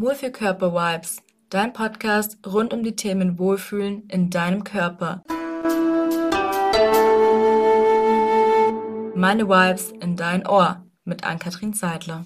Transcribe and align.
Wohlfühlkörper-Vibes, 0.00 1.18
dein 1.50 1.74
Podcast 1.74 2.38
rund 2.46 2.72
um 2.72 2.82
die 2.82 2.96
Themen 2.96 3.38
Wohlfühlen 3.38 4.08
in 4.08 4.30
deinem 4.30 4.64
Körper. 4.64 5.22
Meine 9.14 9.46
Vibes 9.46 9.90
in 10.00 10.16
dein 10.16 10.46
Ohr 10.46 10.86
mit 11.04 11.24
Ann-Kathrin 11.24 11.74
Seidler. 11.74 12.24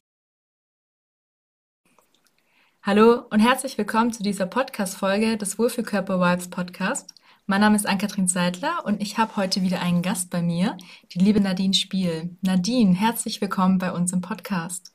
Hallo 2.80 3.24
und 3.30 3.40
herzlich 3.40 3.76
willkommen 3.76 4.12
zu 4.12 4.22
dieser 4.22 4.46
Podcast-Folge 4.46 5.36
des 5.36 5.58
Wohlfühlkörper-Vibes 5.58 6.50
Podcast. 6.50 7.12
Mein 7.46 7.60
Name 7.60 7.74
ist 7.74 7.88
Ann-Kathrin 7.88 8.28
Seidler 8.28 8.84
und 8.84 9.02
ich 9.02 9.18
habe 9.18 9.34
heute 9.34 9.62
wieder 9.62 9.80
einen 9.80 10.02
Gast 10.02 10.30
bei 10.30 10.42
mir, 10.42 10.76
die 11.12 11.18
liebe 11.18 11.40
Nadine 11.40 11.74
Spiel. 11.74 12.36
Nadine, 12.40 12.94
herzlich 12.94 13.40
willkommen 13.40 13.78
bei 13.78 13.90
uns 13.90 14.12
im 14.12 14.20
Podcast. 14.20 14.93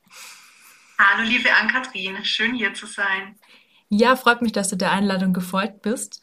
Hallo, 1.01 1.23
liebe 1.23 1.49
Ann-Kathrin, 1.53 2.25
schön 2.25 2.53
hier 2.53 2.73
zu 2.73 2.85
sein. 2.85 3.39
Ja, 3.87 4.17
freut 4.17 4.41
mich, 4.41 4.51
dass 4.51 4.67
du 4.67 4.75
der 4.75 4.91
Einladung 4.91 5.31
gefolgt 5.31 5.81
bist. 5.81 6.21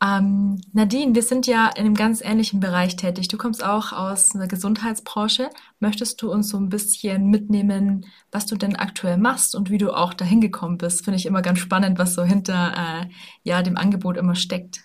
Ähm, 0.00 0.62
Nadine, 0.72 1.16
wir 1.16 1.22
sind 1.24 1.48
ja 1.48 1.66
in 1.70 1.84
einem 1.84 1.96
ganz 1.96 2.20
ähnlichen 2.20 2.60
Bereich 2.60 2.94
tätig. 2.94 3.26
Du 3.26 3.36
kommst 3.36 3.64
auch 3.64 3.92
aus 3.92 4.32
einer 4.32 4.46
Gesundheitsbranche. 4.46 5.50
Möchtest 5.80 6.22
du 6.22 6.30
uns 6.30 6.48
so 6.48 6.58
ein 6.58 6.68
bisschen 6.68 7.28
mitnehmen, 7.28 8.06
was 8.30 8.46
du 8.46 8.54
denn 8.54 8.76
aktuell 8.76 9.16
machst 9.16 9.56
und 9.56 9.68
wie 9.68 9.78
du 9.78 9.90
auch 9.90 10.14
dahin 10.14 10.40
gekommen 10.40 10.78
bist? 10.78 11.02
Finde 11.02 11.18
ich 11.18 11.26
immer 11.26 11.42
ganz 11.42 11.58
spannend, 11.58 11.98
was 11.98 12.14
so 12.14 12.22
hinter 12.22 13.02
äh, 13.02 13.08
ja, 13.42 13.62
dem 13.62 13.76
Angebot 13.76 14.16
immer 14.16 14.36
steckt. 14.36 14.78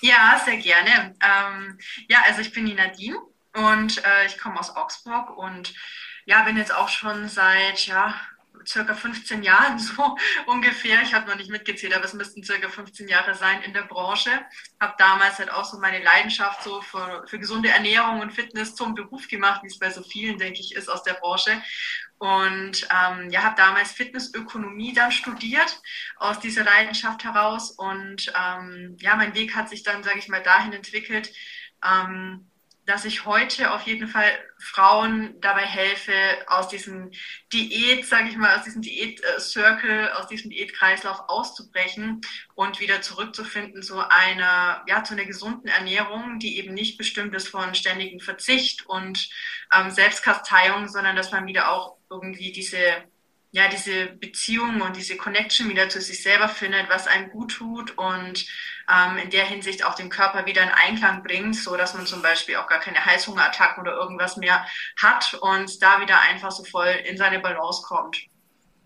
Ja, 0.00 0.40
sehr 0.42 0.56
gerne. 0.56 1.14
Ähm, 1.20 1.78
ja, 2.08 2.22
also 2.26 2.40
ich 2.40 2.54
bin 2.54 2.64
die 2.64 2.74
Nadine 2.74 3.18
und 3.52 3.98
äh, 3.98 4.26
ich 4.26 4.38
komme 4.38 4.58
aus 4.58 4.74
Augsburg 4.74 5.36
und 5.36 5.74
ja, 6.28 6.42
bin 6.42 6.58
jetzt 6.58 6.74
auch 6.74 6.90
schon 6.90 7.26
seit, 7.26 7.86
ja, 7.86 8.14
circa 8.66 8.92
15 8.92 9.42
Jahren 9.42 9.78
so 9.78 10.16
ungefähr. 10.46 11.00
Ich 11.02 11.14
habe 11.14 11.26
noch 11.28 11.36
nicht 11.36 11.50
mitgezählt, 11.50 11.94
aber 11.94 12.04
es 12.04 12.12
müssten 12.12 12.44
circa 12.44 12.68
15 12.68 13.08
Jahre 13.08 13.34
sein 13.34 13.62
in 13.62 13.72
der 13.72 13.84
Branche. 13.84 14.30
Habe 14.78 14.94
damals 14.98 15.38
halt 15.38 15.50
auch 15.50 15.64
so 15.64 15.78
meine 15.78 16.04
Leidenschaft 16.04 16.62
so 16.62 16.82
für, 16.82 17.24
für 17.26 17.38
gesunde 17.38 17.70
Ernährung 17.70 18.20
und 18.20 18.32
Fitness 18.32 18.74
zum 18.74 18.94
Beruf 18.94 19.26
gemacht, 19.28 19.62
wie 19.62 19.68
es 19.68 19.78
bei 19.78 19.88
so 19.88 20.02
vielen, 20.02 20.36
denke 20.36 20.60
ich, 20.60 20.74
ist 20.74 20.90
aus 20.90 21.02
der 21.02 21.14
Branche. 21.14 21.62
Und 22.18 22.86
ähm, 22.90 23.30
ja, 23.30 23.44
habe 23.44 23.56
damals 23.56 23.92
Fitnessökonomie 23.92 24.92
dann 24.92 25.12
studiert 25.12 25.80
aus 26.18 26.38
dieser 26.40 26.64
Leidenschaft 26.64 27.24
heraus. 27.24 27.70
Und 27.70 28.30
ähm, 28.38 28.98
ja, 29.00 29.16
mein 29.16 29.34
Weg 29.34 29.56
hat 29.56 29.70
sich 29.70 29.82
dann, 29.82 30.02
sage 30.02 30.18
ich 30.18 30.28
mal, 30.28 30.42
dahin 30.42 30.74
entwickelt, 30.74 31.32
ähm, 31.82 32.47
dass 32.88 33.04
ich 33.04 33.26
heute 33.26 33.74
auf 33.74 33.82
jeden 33.82 34.08
Fall 34.08 34.30
Frauen 34.58 35.38
dabei 35.42 35.60
helfe, 35.60 36.12
aus 36.46 36.68
diesem 36.68 37.10
Diät, 37.52 38.06
sage 38.06 38.30
ich 38.30 38.36
mal, 38.38 38.56
aus 38.56 38.64
diesem 38.64 38.80
Diät-Circle, 38.80 40.12
aus 40.12 40.26
diesem 40.26 40.50
Diätkreislauf 40.50 41.28
auszubrechen 41.28 42.22
und 42.54 42.80
wieder 42.80 43.02
zurückzufinden 43.02 43.82
zu 43.82 43.98
einer, 44.00 44.82
ja, 44.86 45.04
zu 45.04 45.12
einer 45.12 45.26
gesunden 45.26 45.68
Ernährung, 45.68 46.38
die 46.38 46.56
eben 46.56 46.72
nicht 46.72 46.96
bestimmt 46.96 47.34
ist 47.34 47.48
von 47.48 47.74
ständigem 47.74 48.20
Verzicht 48.20 48.86
und 48.86 49.28
ähm, 49.74 49.90
Selbstkasteiung, 49.90 50.88
sondern 50.88 51.14
dass 51.14 51.30
man 51.30 51.46
wieder 51.46 51.70
auch 51.70 51.98
irgendwie 52.08 52.52
diese 52.52 52.80
ja, 53.50 53.68
diese 53.68 54.06
Beziehung 54.06 54.82
und 54.82 54.96
diese 54.96 55.16
Connection 55.16 55.68
wieder 55.68 55.88
zu 55.88 56.00
sich 56.00 56.22
selber 56.22 56.48
findet, 56.48 56.90
was 56.90 57.06
einem 57.06 57.30
gut 57.30 57.52
tut 57.52 57.96
und 57.96 58.46
ähm, 58.90 59.16
in 59.18 59.30
der 59.30 59.44
Hinsicht 59.44 59.84
auch 59.84 59.94
den 59.94 60.10
Körper 60.10 60.46
wieder 60.46 60.62
in 60.62 60.68
Einklang 60.68 61.22
bringt, 61.22 61.56
so 61.56 61.76
dass 61.76 61.94
man 61.94 62.06
zum 62.06 62.22
Beispiel 62.22 62.56
auch 62.56 62.66
gar 62.66 62.80
keine 62.80 63.04
Heißhungerattacken 63.04 63.80
oder 63.82 63.94
irgendwas 63.94 64.36
mehr 64.36 64.66
hat 65.00 65.34
und 65.34 65.82
da 65.82 66.00
wieder 66.00 66.20
einfach 66.20 66.50
so 66.50 66.64
voll 66.64 66.88
in 67.06 67.16
seine 67.16 67.38
Balance 67.38 67.82
kommt. 67.82 68.18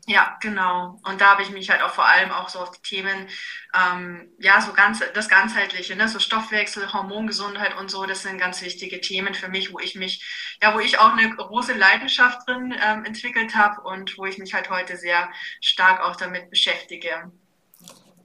Ja, 0.07 0.37
genau. 0.41 1.01
Und 1.05 1.21
da 1.21 1.31
habe 1.31 1.43
ich 1.43 1.51
mich 1.51 1.71
halt 1.71 1.81
auch 1.81 1.95
vor 1.95 2.09
allem 2.09 2.33
auch 2.33 2.49
so 2.49 2.59
auf 2.59 2.73
die 2.73 2.83
Themen, 2.83 3.29
ähm, 3.73 4.33
ja, 4.41 4.61
so 4.61 4.73
ganz, 4.73 5.01
das 5.15 5.29
Ganzheitliche, 5.29 5.95
ne, 5.95 6.09
so 6.09 6.19
Stoffwechsel, 6.19 6.93
Hormongesundheit 6.93 7.77
und 7.79 7.89
so, 7.89 8.05
das 8.05 8.23
sind 8.23 8.39
ganz 8.39 8.63
wichtige 8.63 9.01
Themen 9.01 9.33
für 9.35 9.49
mich, 9.49 9.73
wo 9.73 9.79
ich 9.79 9.95
mich, 9.95 10.25
ja, 10.61 10.75
wo 10.75 10.81
ich 10.81 10.99
auch 10.99 11.13
eine 11.13 11.31
große 11.31 11.75
Leidenschaft 11.75 12.49
drin 12.49 12.75
ähm, 12.85 13.05
entwickelt 13.05 13.55
habe 13.55 13.81
und 13.83 14.19
wo 14.19 14.27
ich 14.27 14.39
mich 14.39 14.55
halt 14.55 14.71
heute 14.71 14.97
sehr 14.97 15.31
stark 15.61 16.01
auch 16.01 16.17
damit 16.17 16.51
beschäftige. 16.51 17.31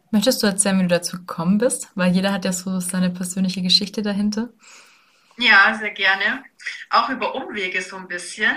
Möchtest 0.09 0.41
du 0.41 0.47
erzählen, 0.47 0.80
wie 0.80 0.84
du 0.84 0.88
dazu 0.88 1.18
gekommen 1.18 1.59
bist? 1.59 1.91
Weil 1.94 2.12
jeder 2.12 2.31
hat 2.31 2.46
ja 2.46 2.53
so 2.53 2.80
seine 2.80 3.12
persönliche 3.12 3.62
Geschichte 3.62 4.01
dahinter. 4.01 4.50
Ja, 5.38 5.75
sehr 5.78 5.91
gerne. 5.91 6.44
Auch 6.90 7.09
über 7.09 7.35
Umwege 7.35 7.81
so 7.84 7.97
ein 7.97 8.07
bisschen. 8.07 8.56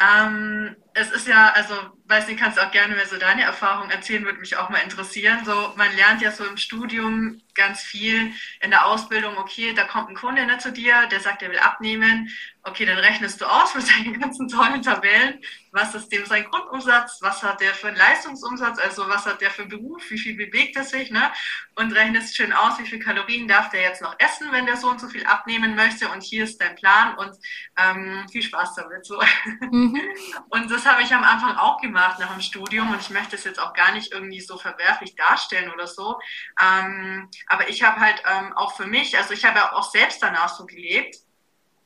Ähm, 0.00 0.76
es 0.98 1.10
ist 1.10 1.28
ja, 1.28 1.52
also, 1.52 1.74
weiß 2.06 2.26
nicht, 2.26 2.40
kannst 2.40 2.58
auch 2.58 2.70
gerne 2.70 2.94
mehr 2.94 3.06
so 3.06 3.18
deine 3.18 3.42
Erfahrung 3.42 3.90
erzählen, 3.90 4.24
würde 4.24 4.40
mich 4.40 4.56
auch 4.56 4.70
mal 4.70 4.78
interessieren. 4.78 5.44
So, 5.44 5.74
man 5.76 5.94
lernt 5.94 6.22
ja 6.22 6.30
so 6.30 6.42
im 6.46 6.56
Studium 6.56 7.42
ganz 7.56 7.82
viel 7.82 8.32
in 8.60 8.70
der 8.70 8.86
Ausbildung, 8.86 9.36
okay, 9.36 9.74
da 9.74 9.84
kommt 9.84 10.08
ein 10.08 10.14
Kunde 10.14 10.46
ne, 10.46 10.58
zu 10.58 10.72
dir, 10.72 11.06
der 11.10 11.20
sagt, 11.20 11.42
er 11.42 11.50
will 11.50 11.58
abnehmen. 11.58 12.30
Okay, 12.62 12.84
dann 12.84 12.98
rechnest 12.98 13.40
du 13.40 13.44
aus 13.44 13.74
mit 13.74 13.88
deinen 13.96 14.18
ganzen 14.20 14.48
tollen 14.48 14.82
Tabellen, 14.82 15.40
was 15.70 15.94
ist 15.94 16.08
dem 16.08 16.26
sein 16.26 16.44
Grundumsatz, 16.44 17.18
was 17.20 17.42
hat 17.42 17.60
der 17.60 17.74
für 17.74 17.88
einen 17.88 17.96
Leistungsumsatz, 17.96 18.78
also 18.78 19.08
was 19.08 19.24
hat 19.26 19.40
der 19.40 19.50
für 19.50 19.62
einen 19.62 19.70
Beruf, 19.70 20.02
wie 20.10 20.18
viel 20.18 20.36
bewegt 20.36 20.76
er 20.76 20.84
sich, 20.84 21.10
ne? 21.10 21.30
Und 21.76 21.92
rechnest 21.92 22.36
schön 22.36 22.52
aus, 22.52 22.78
wie 22.78 22.86
viel 22.86 22.98
Kalorien 22.98 23.46
darf 23.46 23.70
der 23.70 23.82
jetzt 23.82 24.02
noch 24.02 24.16
essen, 24.18 24.48
wenn 24.50 24.66
der 24.66 24.76
so 24.76 24.88
und 24.88 25.00
so 25.00 25.08
viel 25.08 25.24
abnehmen 25.26 25.76
möchte. 25.76 26.08
Und 26.08 26.22
hier 26.22 26.44
ist 26.44 26.60
dein 26.60 26.74
Plan 26.74 27.16
und 27.18 27.36
ähm, 27.76 28.26
viel 28.30 28.42
Spaß 28.42 28.74
damit. 28.74 29.04
So. 29.04 29.22
Mhm. 29.70 30.00
Und 30.48 30.70
das 30.70 30.85
habe 30.86 31.02
ich 31.02 31.12
am 31.14 31.24
Anfang 31.24 31.56
auch 31.56 31.80
gemacht 31.80 32.18
nach 32.18 32.32
dem 32.32 32.40
Studium 32.40 32.90
und 32.90 33.00
ich 33.00 33.10
möchte 33.10 33.36
es 33.36 33.44
jetzt 33.44 33.58
auch 33.58 33.74
gar 33.74 33.92
nicht 33.92 34.12
irgendwie 34.12 34.40
so 34.40 34.56
verwerflich 34.56 35.14
darstellen 35.16 35.70
oder 35.72 35.86
so. 35.86 36.18
Ähm, 36.60 37.30
aber 37.48 37.68
ich 37.68 37.82
habe 37.82 38.00
halt 38.00 38.22
ähm, 38.26 38.52
auch 38.54 38.76
für 38.76 38.86
mich, 38.86 39.16
also 39.16 39.34
ich 39.34 39.44
habe 39.44 39.58
ja 39.58 39.72
auch 39.72 39.90
selbst 39.90 40.22
danach 40.22 40.48
so 40.48 40.66
gelebt, 40.66 41.16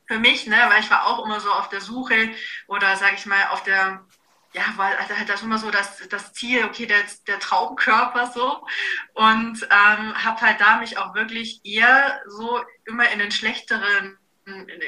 für 0.05 0.19
mich, 0.19 0.45
ne, 0.47 0.57
weil 0.69 0.81
ich 0.81 0.91
war 0.91 1.07
auch 1.07 1.23
immer 1.25 1.39
so 1.39 1.51
auf 1.51 1.69
der 1.69 1.81
Suche 1.81 2.31
oder 2.67 2.95
sage 2.97 3.15
ich 3.15 3.25
mal 3.25 3.47
auf 3.51 3.63
der 3.63 4.05
ja, 4.53 4.63
weil 4.75 4.95
also 4.97 5.15
halt 5.15 5.29
das 5.29 5.43
immer 5.43 5.57
so 5.57 5.71
das, 5.71 6.05
das 6.09 6.33
Ziel, 6.33 6.65
okay, 6.65 6.85
der, 6.85 6.99
der 7.27 7.39
Traumkörper 7.39 8.31
so. 8.33 8.65
Und 9.13 9.63
ähm, 9.63 10.23
habe 10.25 10.41
halt 10.41 10.59
da 10.59 10.77
mich 10.77 10.97
auch 10.97 11.13
wirklich 11.13 11.61
eher 11.63 12.21
so 12.27 12.61
immer 12.85 13.09
in 13.11 13.19
den 13.19 13.31
schlechteren 13.31 14.17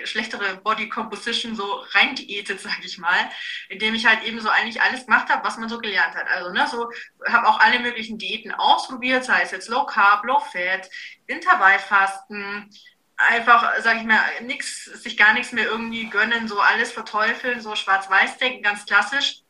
schlechtere 0.06 0.58
Body 0.58 0.90
Composition 0.90 1.56
so 1.56 1.84
rein 1.92 2.16
diätet, 2.16 2.60
sag 2.60 2.84
ich 2.84 2.98
mal, 2.98 3.30
indem 3.70 3.94
ich 3.94 4.06
halt 4.06 4.24
eben 4.24 4.40
so 4.40 4.50
eigentlich 4.50 4.82
alles 4.82 5.06
gemacht 5.06 5.30
habe, 5.30 5.46
was 5.46 5.58
man 5.58 5.70
so 5.70 5.78
gelernt 5.78 6.16
hat. 6.16 6.28
Also 6.28 6.52
ne, 6.52 6.68
so 6.68 6.90
habe 7.32 7.48
auch 7.48 7.60
alle 7.60 7.80
möglichen 7.80 8.18
Diäten 8.18 8.52
ausprobiert, 8.52 9.24
sei 9.26 9.42
es 9.42 9.52
jetzt 9.52 9.70
Low 9.70 9.86
Carb, 9.86 10.26
Low 10.26 10.40
Fat, 10.40 10.90
Intervallfasten, 11.28 12.70
einfach, 13.16 13.74
sag 13.80 13.98
ich 13.98 14.04
mal, 14.04 14.20
nix, 14.42 14.86
sich 14.86 15.18
gar 15.18 15.34
nichts 15.34 15.52
mehr 15.52 15.66
irgendwie 15.66 16.10
gönnen, 16.10 16.48
so 16.48 16.60
alles 16.60 16.92
verteufeln, 16.92 17.62
so 17.62 17.76
schwarz-weiß 17.76 18.38
denken, 18.38 18.64
ganz 18.64 18.86
klassisch. 18.86 19.43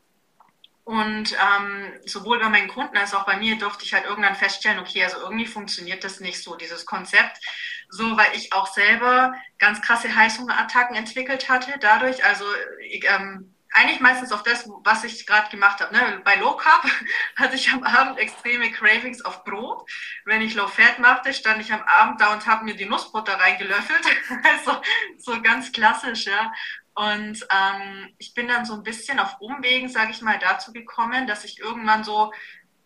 Und 0.86 1.34
ähm, 1.34 1.94
sowohl 2.06 2.40
bei 2.40 2.50
meinen 2.50 2.68
Kunden 2.68 2.98
als 2.98 3.14
auch 3.14 3.26
bei 3.26 3.38
mir 3.38 3.58
durfte 3.58 3.86
ich 3.86 3.94
halt 3.94 4.06
irgendwann 4.06 4.36
feststellen, 4.36 4.80
okay, 4.80 5.04
also 5.04 5.18
irgendwie 5.22 5.46
funktioniert 5.46 6.04
das 6.04 6.20
nicht 6.20 6.44
so, 6.44 6.56
dieses 6.56 6.86
Konzept. 6.86 7.38
So, 7.90 8.18
weil 8.18 8.36
ich 8.36 8.52
auch 8.54 8.68
selber 8.68 9.34
ganz 9.60 9.82
krasse 9.82 10.14
Heißhungerattacken 10.14 10.96
entwickelt 10.96 11.48
hatte 11.48 11.78
dadurch. 11.80 12.26
Also 12.26 12.44
ich, 12.82 13.06
ähm, 13.06 13.54
eigentlich 13.74 14.00
meistens 14.00 14.32
auf 14.32 14.44
das, 14.44 14.70
was 14.84 15.04
ich 15.04 15.26
gerade 15.26 15.50
gemacht 15.50 15.82
habe. 15.82 15.94
Ne? 15.94 16.22
Bei 16.24 16.36
Low 16.36 16.56
Carb 16.56 16.86
hatte 17.36 17.56
ich 17.56 17.72
am 17.72 17.84
Abend 17.84 18.20
extreme 18.20 18.72
Cravings 18.72 19.24
auf 19.26 19.44
Brot. 19.44 19.90
Wenn 20.26 20.42
ich 20.42 20.54
Low 20.54 20.68
Fat 20.68 21.00
machte, 21.00 21.34
stand 21.34 21.62
ich 21.62 21.74
am 21.74 21.82
Abend 21.82 22.22
da 22.22 22.34
und 22.34 22.46
habe 22.46 22.66
mir 22.66 22.76
die 22.76 22.86
Nussbutter 22.86 23.34
reingelöffelt. 23.34 24.06
also 24.44 24.82
so 25.18 25.42
ganz 25.42 25.72
klassisch, 25.72 26.26
ja. 26.26 26.54
Und 26.96 27.46
ähm, 27.50 28.14
ich 28.18 28.34
bin 28.34 28.48
dann 28.48 28.66
so 28.66 28.74
ein 28.74 28.84
bisschen 28.84 29.20
auf 29.20 29.40
Umwegen, 29.40 29.90
sage 29.90 30.12
ich 30.12 30.22
mal, 30.22 30.38
dazu 30.40 30.72
gekommen, 30.74 31.28
dass 31.28 31.44
ich 31.44 31.60
irgendwann 31.60 32.04
so 32.04 32.32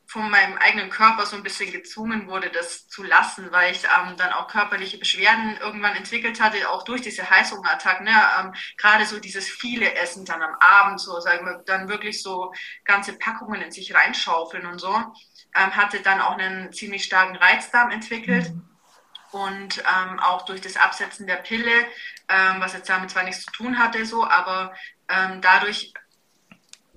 von 0.07 0.29
meinem 0.31 0.57
eigenen 0.57 0.89
Körper 0.89 1.25
so 1.25 1.35
ein 1.35 1.43
bisschen 1.43 1.71
gezwungen 1.71 2.27
wurde, 2.29 2.49
das 2.49 2.87
zu 2.87 3.03
lassen, 3.03 3.51
weil 3.51 3.73
ich 3.73 3.83
ähm, 3.83 4.15
dann 4.15 4.31
auch 4.31 4.47
körperliche 4.47 4.97
Beschwerden 4.97 5.57
irgendwann 5.57 5.97
entwickelt 5.97 6.39
hatte, 6.39 6.69
auch 6.69 6.83
durch 6.83 7.01
diese 7.01 7.29
Heißhungerattacken. 7.29 8.05
Ne? 8.05 8.15
Ähm, 8.39 8.53
Gerade 8.77 9.05
so 9.05 9.19
dieses 9.19 9.49
viele 9.49 9.93
Essen 9.95 10.23
dann 10.23 10.41
am 10.41 10.55
Abend, 10.61 11.01
so 11.01 11.19
sagen 11.19 11.45
wir, 11.45 11.61
dann 11.65 11.89
wirklich 11.89 12.23
so 12.23 12.53
ganze 12.85 13.13
Packungen 13.17 13.61
in 13.61 13.71
sich 13.71 13.93
reinschaufeln 13.93 14.65
und 14.65 14.79
so, 14.79 14.95
ähm, 14.95 15.75
hatte 15.75 15.99
dann 15.99 16.21
auch 16.21 16.37
einen 16.37 16.71
ziemlich 16.71 17.03
starken 17.03 17.35
Reizdarm 17.35 17.91
entwickelt. 17.91 18.49
Mhm. 18.49 18.76
Und 19.31 19.79
ähm, 19.79 20.19
auch 20.19 20.45
durch 20.45 20.61
das 20.61 20.77
Absetzen 20.77 21.27
der 21.27 21.35
Pille 21.35 21.85
ähm, 22.29 22.59
was 22.59 22.73
jetzt 22.73 22.89
damit 22.89 23.09
zwar 23.09 23.23
nichts 23.23 23.45
zu 23.45 23.51
tun 23.51 23.79
hatte, 23.79 24.05
so, 24.05 24.25
aber 24.25 24.73
ähm, 25.09 25.41
dadurch 25.41 25.93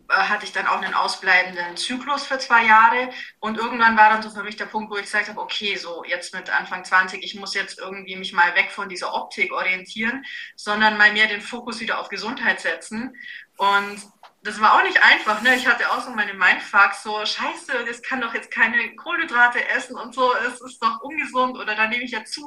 äh, 0.08 0.14
hatte 0.14 0.44
ich 0.44 0.52
dann 0.52 0.66
auch 0.66 0.82
einen 0.82 0.94
ausbleibenden 0.94 1.76
Zyklus 1.76 2.26
für 2.26 2.38
zwei 2.38 2.64
Jahre. 2.64 3.10
Und 3.38 3.56
irgendwann 3.56 3.96
war 3.96 4.10
dann 4.10 4.22
so 4.22 4.30
für 4.30 4.42
mich 4.42 4.56
der 4.56 4.66
Punkt, 4.66 4.90
wo 4.90 4.96
ich 4.96 5.04
gesagt 5.04 5.28
habe, 5.28 5.40
okay, 5.40 5.76
so 5.76 6.04
jetzt 6.04 6.34
mit 6.34 6.50
Anfang 6.50 6.84
20, 6.84 7.22
ich 7.22 7.36
muss 7.36 7.54
jetzt 7.54 7.78
irgendwie 7.78 8.16
mich 8.16 8.32
mal 8.32 8.54
weg 8.56 8.70
von 8.72 8.88
dieser 8.88 9.14
Optik 9.14 9.52
orientieren, 9.52 10.24
sondern 10.56 10.98
mal 10.98 11.12
mehr 11.12 11.28
den 11.28 11.40
Fokus 11.40 11.80
wieder 11.80 12.00
auf 12.00 12.08
Gesundheit 12.08 12.60
setzen. 12.60 13.14
Und 13.56 14.00
das 14.42 14.60
war 14.60 14.74
auch 14.74 14.84
nicht 14.84 15.02
einfach. 15.02 15.42
Ne? 15.42 15.54
Ich 15.56 15.66
hatte 15.66 15.90
auch 15.90 16.00
so 16.00 16.10
meine 16.10 16.34
Mindfucks, 16.34 17.02
so 17.02 17.24
scheiße, 17.24 17.84
das 17.86 18.02
kann 18.02 18.20
doch 18.20 18.34
jetzt 18.34 18.50
keine 18.50 18.94
Kohlenhydrate 18.96 19.68
essen 19.68 19.96
und 19.96 20.14
so, 20.14 20.32
es 20.34 20.60
ist 20.60 20.82
doch 20.82 21.00
ungesund 21.02 21.58
oder 21.58 21.74
da 21.74 21.86
nehme 21.86 22.04
ich 22.04 22.12
ja 22.12 22.24
zu. 22.24 22.46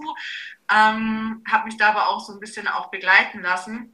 Ähm, 0.71 1.43
habe 1.49 1.65
mich 1.65 1.77
da 1.77 1.89
aber 1.89 2.09
auch 2.09 2.19
so 2.19 2.33
ein 2.33 2.39
bisschen 2.39 2.67
auch 2.67 2.89
begleiten 2.89 3.41
lassen, 3.41 3.93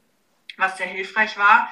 was 0.58 0.78
sehr 0.78 0.88
hilfreich 0.88 1.38
war. 1.38 1.70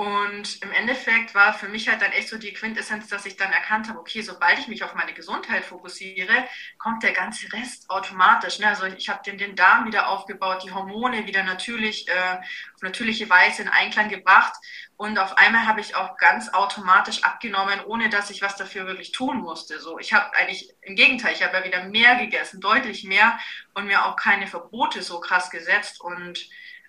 Und 0.00 0.62
im 0.62 0.72
Endeffekt 0.72 1.34
war 1.34 1.52
für 1.52 1.68
mich 1.68 1.86
halt 1.86 2.00
dann 2.00 2.12
echt 2.12 2.30
so 2.30 2.38
die 2.38 2.54
Quintessenz, 2.54 3.08
dass 3.08 3.26
ich 3.26 3.36
dann 3.36 3.52
erkannt 3.52 3.86
habe, 3.86 3.98
okay, 3.98 4.22
sobald 4.22 4.58
ich 4.58 4.66
mich 4.66 4.82
auf 4.82 4.94
meine 4.94 5.12
Gesundheit 5.12 5.62
fokussiere, 5.62 6.48
kommt 6.78 7.02
der 7.02 7.12
ganze 7.12 7.52
Rest 7.52 7.90
automatisch. 7.90 8.60
Ne? 8.60 8.68
Also 8.68 8.86
ich 8.86 9.10
habe 9.10 9.22
den, 9.22 9.36
den 9.36 9.56
Darm 9.56 9.84
wieder 9.84 10.08
aufgebaut, 10.08 10.62
die 10.64 10.72
Hormone 10.72 11.26
wieder 11.26 11.42
natürlich 11.42 12.08
äh, 12.08 12.38
auf 12.74 12.80
natürliche 12.80 13.28
Weise 13.28 13.60
in 13.60 13.68
Einklang 13.68 14.08
gebracht. 14.08 14.54
Und 15.00 15.18
auf 15.18 15.38
einmal 15.38 15.66
habe 15.66 15.80
ich 15.80 15.96
auch 15.96 16.18
ganz 16.18 16.50
automatisch 16.52 17.24
abgenommen, 17.24 17.80
ohne 17.86 18.10
dass 18.10 18.28
ich 18.28 18.42
was 18.42 18.56
dafür 18.56 18.86
wirklich 18.86 19.12
tun 19.12 19.38
musste. 19.38 19.80
So, 19.80 19.98
ich 19.98 20.12
habe 20.12 20.36
eigentlich 20.36 20.74
im 20.82 20.94
Gegenteil, 20.94 21.32
ich 21.32 21.42
habe 21.42 21.56
ja 21.56 21.64
wieder 21.64 21.84
mehr 21.84 22.16
gegessen, 22.16 22.60
deutlich 22.60 23.04
mehr 23.04 23.38
und 23.72 23.86
mir 23.86 24.04
auch 24.04 24.14
keine 24.16 24.46
Verbote 24.46 25.00
so 25.00 25.18
krass 25.18 25.48
gesetzt 25.48 26.02
und 26.02 26.46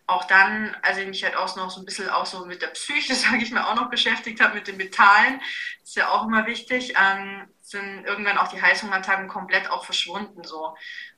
auch 0.08 0.26
dann, 0.26 0.76
als 0.82 0.98
ich 0.98 1.08
mich 1.08 1.24
halt 1.24 1.38
auch 1.38 1.56
noch 1.56 1.72
so 1.72 1.80
ein 1.80 1.86
bisschen 1.86 2.10
auch 2.10 2.26
so 2.26 2.46
mit 2.46 2.62
der 2.62 2.68
Psyche, 2.68 3.16
sage 3.16 3.44
ich 3.44 3.52
mal, 3.52 3.64
auch 3.64 3.76
noch 3.76 3.90
beschäftigt 3.90 4.42
habe, 4.42 4.56
mit 4.56 4.68
den 4.68 4.76
Metallen, 4.76 5.40
ist 5.82 5.96
ja 5.96 6.10
auch 6.10 6.28
immer 6.28 6.46
wichtig, 6.46 6.96
ähm, 7.02 7.48
sind 7.62 8.04
irgendwann 8.04 8.38
auch 8.38 8.50
die 8.50 8.62
Heißhungerattacken 8.62 9.30
komplett 9.30 9.70
auch 9.70 9.86
verschwunden 9.86 10.44
so. 10.44 10.76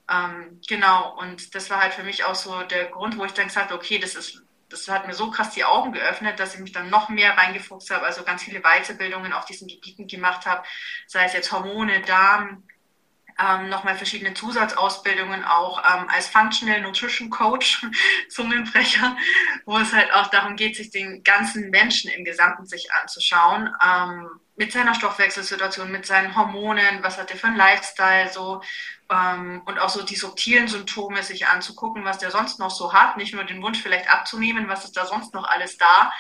Ähm, 0.08 0.62
genau, 0.68 1.18
und 1.18 1.56
das 1.56 1.72
war 1.72 1.82
halt 1.82 1.96
für 1.96 2.04
mich 2.04 2.24
auch 2.24 2.36
so 2.36 2.62
der 2.62 2.86
Grund, 2.92 3.18
wo 3.18 3.26
ich 3.26 3.34
dann 3.34 3.48
gesagt 3.48 3.72
habe, 3.72 3.82
okay, 3.82 3.98
das 3.98 4.14
ist, 4.14 4.44
das 4.74 4.88
hat 4.88 5.08
mir 5.08 5.14
so 5.14 5.30
krass 5.30 5.52
die 5.52 5.64
Augen 5.64 5.94
geöffnet, 5.94 6.40
dass 6.40 6.56
ich 6.56 6.60
mich 6.60 6.72
dann 6.72 6.90
noch 6.90 7.10
mehr 7.10 7.38
reingefuchst 7.38 7.92
habe, 7.92 8.06
also 8.06 8.24
ganz 8.24 8.44
viele 8.44 8.62
Weiterbildungen 8.62 9.32
auf 9.32 9.46
diesen 9.46 9.68
Gebieten 9.68 10.08
gemacht 10.08 10.46
habe, 10.46 10.64
sei 11.08 11.26
es 11.26 11.34
jetzt 11.34 11.52
Hormone, 11.52 12.02
Darm, 12.02 12.64
ähm, 13.44 13.70
nochmal 13.70 13.96
verschiedene 13.96 14.34
Zusatzausbildungen 14.34 15.44
auch 15.44 15.80
ähm, 15.80 16.08
als 16.10 16.28
Functional 16.28 16.82
Nutrition 16.82 17.30
Coach, 17.30 17.86
Zungenbrecher, 18.30 19.18
wo 19.66 19.78
es 19.78 19.92
halt 19.94 20.14
auch 20.14 20.28
darum 20.28 20.56
geht, 20.56 20.76
sich 20.76 20.92
den 20.92 21.24
ganzen 21.24 21.70
Menschen 21.70 22.12
im 22.12 22.24
Gesamten 22.24 22.66
sich 22.66 22.92
anzuschauen, 22.94 23.70
ähm, 23.84 24.30
mit 24.56 24.72
seiner 24.72 24.94
Stoffwechselsituation, 24.94 25.92
mit 25.92 26.06
seinen 26.06 26.36
Hormonen, 26.36 27.02
was 27.02 27.18
hat 27.18 27.32
der 27.32 27.38
für 27.38 27.48
ein 27.48 27.56
Lifestyle 27.56 28.32
so 28.32 28.62
ähm, 29.10 29.64
und 29.66 29.80
auch 29.80 29.90
so 29.90 30.04
die 30.04 30.16
subtilen 30.16 30.68
Symptome 30.68 31.24
sich 31.24 31.48
anzugucken, 31.48 32.06
was 32.06 32.20
der 32.20 32.32
sonst 32.32 32.60
noch 32.60 32.72
so 32.72 32.94
hat, 32.94 33.18
nicht 33.18 33.34
nur 33.34 33.44
den 33.44 33.62
Wunsch 33.64 33.82
vielleicht 33.82 34.10
abzunehmen, 34.10 34.68
was 34.68 34.86
ist 34.86 34.96
da 34.96 35.06
sonst 35.06 35.34
noch 35.34 35.46
alles 35.46 35.78
da 35.78 36.12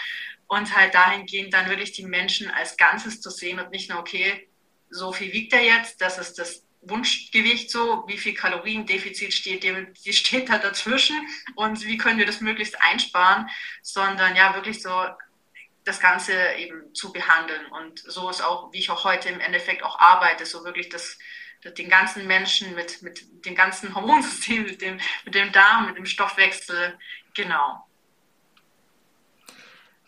und 0.48 0.76
halt 0.76 0.96
dahingehend 0.96 1.54
dann 1.54 1.69
wirklich 1.69 1.92
die 1.92 2.06
Menschen 2.06 2.50
als 2.50 2.76
Ganzes 2.76 3.22
zu 3.22 3.30
sehen 3.30 3.60
und 3.60 3.72
nicht 3.72 3.90
nur, 3.90 4.00
okay, 4.00 4.50
so 4.90 5.12
viel 5.12 5.31
wiegt 5.31 5.54
er 5.54 5.64
jetzt, 5.64 6.02
das 6.02 6.18
ist 6.18 6.40
das 6.40 6.64
Wunschgewicht 6.85 7.71
so, 7.71 8.03
wie 8.07 8.18
viel 8.18 8.33
Kaloriendefizit 8.33 9.33
steht 9.33 9.63
dem, 9.63 9.94
die 10.06 10.13
steht 10.13 10.50
da 10.50 10.57
dazwischen 10.57 11.15
und 11.56 11.85
wie 11.85 11.97
können 11.97 12.19
wir 12.19 12.25
das 12.25 12.41
möglichst 12.41 12.81
einsparen, 12.81 13.50
sondern 13.81 14.35
ja 14.35 14.53
wirklich 14.56 14.81
so 14.81 14.91
das 15.83 16.00
Ganze 16.00 16.33
eben 16.57 16.94
zu 16.94 17.12
behandeln 17.12 17.65
und 17.68 18.00
so 18.00 18.30
ist 18.30 18.41
auch, 18.41 18.71
wie 18.71 18.80
ich 18.80 18.89
auch 18.89 19.03
heute 19.03 19.30
im 19.30 19.39
Endeffekt 19.39 19.83
auch 19.83 20.00
arbeite, 20.00 20.45
so 20.45 20.63
wirklich 20.63 20.89
das, 20.89 21.18
den 21.77 21.89
ganzen 21.89 22.25
Menschen 22.27 22.74
mit, 22.75 23.01
mit 23.01 23.45
dem 23.45 23.56
ganzen 23.56 23.94
Hormonsystem, 23.94 24.63
mit 24.63 24.81
dem, 24.81 25.00
mit 25.25 25.35
dem 25.35 25.51
Darm, 25.51 25.88
mit 25.88 25.97
dem 25.97 26.06
Stoffwechsel, 26.06 26.97
genau. 27.33 27.85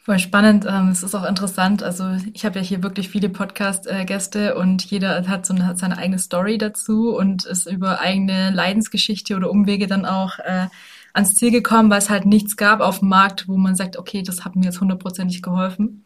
Voll 0.05 0.19
spannend. 0.19 0.67
Ähm, 0.69 0.89
es 0.89 1.01
ist 1.01 1.15
auch 1.15 1.25
interessant. 1.25 1.81
Also 1.81 2.05
ich 2.31 2.45
habe 2.45 2.59
ja 2.59 2.61
hier 2.63 2.83
wirklich 2.83 3.09
viele 3.09 3.27
Podcast-Gäste 3.27 4.53
und 4.53 4.85
jeder 4.85 5.27
hat 5.27 5.47
so 5.47 5.55
eine, 5.55 5.65
hat 5.65 5.79
seine 5.79 5.97
eigene 5.97 6.19
Story 6.19 6.59
dazu 6.59 7.17
und 7.17 7.45
ist 7.45 7.65
über 7.65 7.99
eigene 8.01 8.51
Leidensgeschichte 8.51 9.35
oder 9.35 9.49
Umwege 9.49 9.87
dann 9.87 10.05
auch 10.05 10.37
äh, 10.37 10.67
ans 11.13 11.33
Ziel 11.33 11.49
gekommen, 11.49 11.89
weil 11.89 11.97
es 11.97 12.11
halt 12.11 12.27
nichts 12.27 12.55
gab 12.55 12.81
auf 12.81 12.99
dem 12.99 13.09
Markt, 13.09 13.47
wo 13.47 13.57
man 13.57 13.75
sagt, 13.75 13.97
okay, 13.97 14.21
das 14.21 14.45
hat 14.45 14.55
mir 14.55 14.65
jetzt 14.65 14.79
hundertprozentig 14.79 15.41
geholfen. 15.41 16.05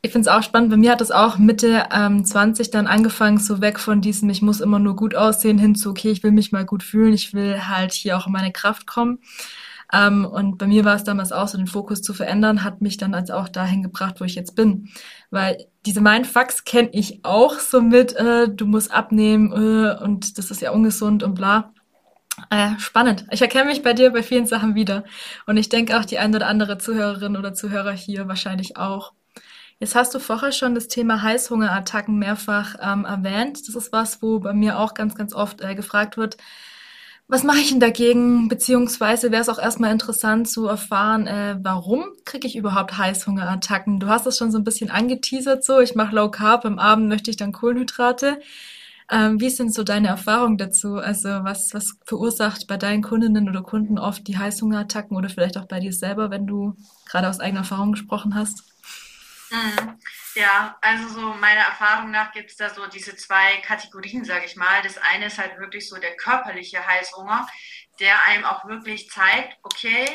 Ich 0.00 0.12
finde 0.12 0.28
es 0.28 0.36
auch 0.36 0.44
spannend. 0.44 0.70
Bei 0.70 0.76
mir 0.76 0.92
hat 0.92 1.00
es 1.00 1.10
auch 1.10 1.38
Mitte 1.38 1.86
ähm, 1.92 2.24
20 2.24 2.70
dann 2.70 2.86
angefangen, 2.86 3.38
so 3.38 3.60
weg 3.60 3.80
von 3.80 4.00
diesem, 4.00 4.30
ich 4.30 4.42
muss 4.42 4.60
immer 4.60 4.78
nur 4.78 4.94
gut 4.94 5.16
aussehen, 5.16 5.58
hin 5.58 5.74
zu, 5.74 5.90
okay, 5.90 6.12
ich 6.12 6.22
will 6.22 6.30
mich 6.30 6.52
mal 6.52 6.64
gut 6.64 6.84
fühlen, 6.84 7.14
ich 7.14 7.34
will 7.34 7.66
halt 7.66 7.94
hier 7.94 8.16
auch 8.16 8.28
in 8.28 8.32
meine 8.32 8.52
Kraft 8.52 8.86
kommen. 8.86 9.18
Ähm, 9.92 10.24
und 10.24 10.58
bei 10.58 10.66
mir 10.66 10.84
war 10.84 10.96
es 10.96 11.04
damals 11.04 11.32
auch 11.32 11.48
so, 11.48 11.58
den 11.58 11.66
Fokus 11.66 12.02
zu 12.02 12.14
verändern, 12.14 12.64
hat 12.64 12.80
mich 12.80 12.96
dann 12.96 13.14
als 13.14 13.30
auch 13.30 13.48
dahin 13.48 13.82
gebracht, 13.82 14.20
wo 14.20 14.24
ich 14.24 14.34
jetzt 14.34 14.56
bin. 14.56 14.88
Weil 15.30 15.66
diese 15.84 16.00
Mindfucks 16.00 16.64
kenne 16.64 16.88
ich 16.92 17.24
auch 17.24 17.58
so 17.58 17.82
mit, 17.82 18.14
äh, 18.16 18.48
du 18.48 18.66
musst 18.66 18.92
abnehmen 18.92 19.52
äh, 19.52 20.02
und 20.02 20.38
das 20.38 20.50
ist 20.50 20.62
ja 20.62 20.70
ungesund 20.70 21.22
und 21.22 21.34
bla. 21.34 21.72
Äh, 22.50 22.78
spannend. 22.78 23.26
Ich 23.30 23.42
erkenne 23.42 23.66
mich 23.66 23.82
bei 23.82 23.92
dir 23.92 24.10
bei 24.10 24.22
vielen 24.22 24.46
Sachen 24.46 24.74
wieder. 24.74 25.04
Und 25.46 25.58
ich 25.58 25.68
denke 25.68 25.98
auch 25.98 26.04
die 26.06 26.18
ein 26.18 26.34
oder 26.34 26.46
andere 26.46 26.78
Zuhörerin 26.78 27.36
oder 27.36 27.52
Zuhörer 27.52 27.92
hier 27.92 28.26
wahrscheinlich 28.26 28.78
auch. 28.78 29.12
Jetzt 29.78 29.94
hast 29.94 30.14
du 30.14 30.18
vorher 30.20 30.52
schon 30.52 30.74
das 30.74 30.88
Thema 30.88 31.22
Heißhungerattacken 31.22 32.18
mehrfach 32.18 32.76
ähm, 32.80 33.04
erwähnt. 33.04 33.68
Das 33.68 33.74
ist 33.74 33.92
was, 33.92 34.22
wo 34.22 34.38
bei 34.38 34.54
mir 34.54 34.78
auch 34.78 34.94
ganz, 34.94 35.14
ganz 35.14 35.34
oft 35.34 35.60
äh, 35.60 35.74
gefragt 35.74 36.16
wird, 36.16 36.36
was 37.32 37.44
mache 37.44 37.60
ich 37.60 37.70
denn 37.70 37.80
dagegen? 37.80 38.48
Beziehungsweise 38.48 39.32
wäre 39.32 39.40
es 39.40 39.48
auch 39.48 39.58
erstmal 39.58 39.90
interessant 39.90 40.50
zu 40.50 40.66
erfahren, 40.66 41.26
äh, 41.26 41.56
warum 41.62 42.04
kriege 42.26 42.46
ich 42.46 42.56
überhaupt 42.56 42.98
Heißhungerattacken? 42.98 44.00
Du 44.00 44.08
hast 44.08 44.26
es 44.26 44.36
schon 44.36 44.52
so 44.52 44.58
ein 44.58 44.64
bisschen 44.64 44.90
angeteasert 44.90 45.64
so, 45.64 45.80
ich 45.80 45.94
mache 45.94 46.14
Low 46.14 46.30
Carb, 46.30 46.66
am 46.66 46.78
Abend 46.78 47.08
möchte 47.08 47.30
ich 47.30 47.38
dann 47.38 47.52
Kohlenhydrate. 47.52 48.38
Ähm, 49.10 49.40
wie 49.40 49.48
sind 49.48 49.72
so 49.72 49.82
deine 49.82 50.08
Erfahrungen 50.08 50.58
dazu? 50.58 50.96
Also 50.96 51.30
was, 51.42 51.72
was 51.72 51.96
verursacht 52.04 52.66
bei 52.66 52.76
deinen 52.76 53.02
Kundinnen 53.02 53.48
oder 53.48 53.62
Kunden 53.62 53.98
oft 53.98 54.28
die 54.28 54.36
Heißhungerattacken 54.36 55.16
oder 55.16 55.30
vielleicht 55.30 55.56
auch 55.56 55.66
bei 55.66 55.80
dir 55.80 55.94
selber, 55.94 56.30
wenn 56.30 56.46
du 56.46 56.74
gerade 57.06 57.30
aus 57.30 57.40
eigener 57.40 57.60
Erfahrung 57.60 57.92
gesprochen 57.92 58.34
hast? 58.34 58.71
Mhm. 59.52 59.98
Ja, 60.34 60.78
also 60.80 61.08
so 61.08 61.34
meiner 61.34 61.60
Erfahrung 61.60 62.10
nach 62.10 62.32
gibt 62.32 62.50
es 62.50 62.56
da 62.56 62.70
so 62.70 62.86
diese 62.86 63.14
zwei 63.16 63.58
Kategorien, 63.58 64.24
sage 64.24 64.46
ich 64.46 64.56
mal. 64.56 64.80
Das 64.82 64.96
eine 64.96 65.26
ist 65.26 65.38
halt 65.38 65.58
wirklich 65.58 65.88
so 65.88 65.96
der 65.98 66.16
körperliche 66.16 66.86
Heißhunger, 66.86 67.46
der 68.00 68.24
einem 68.24 68.44
auch 68.44 68.64
wirklich 68.66 69.10
zeigt, 69.10 69.58
okay, 69.62 70.06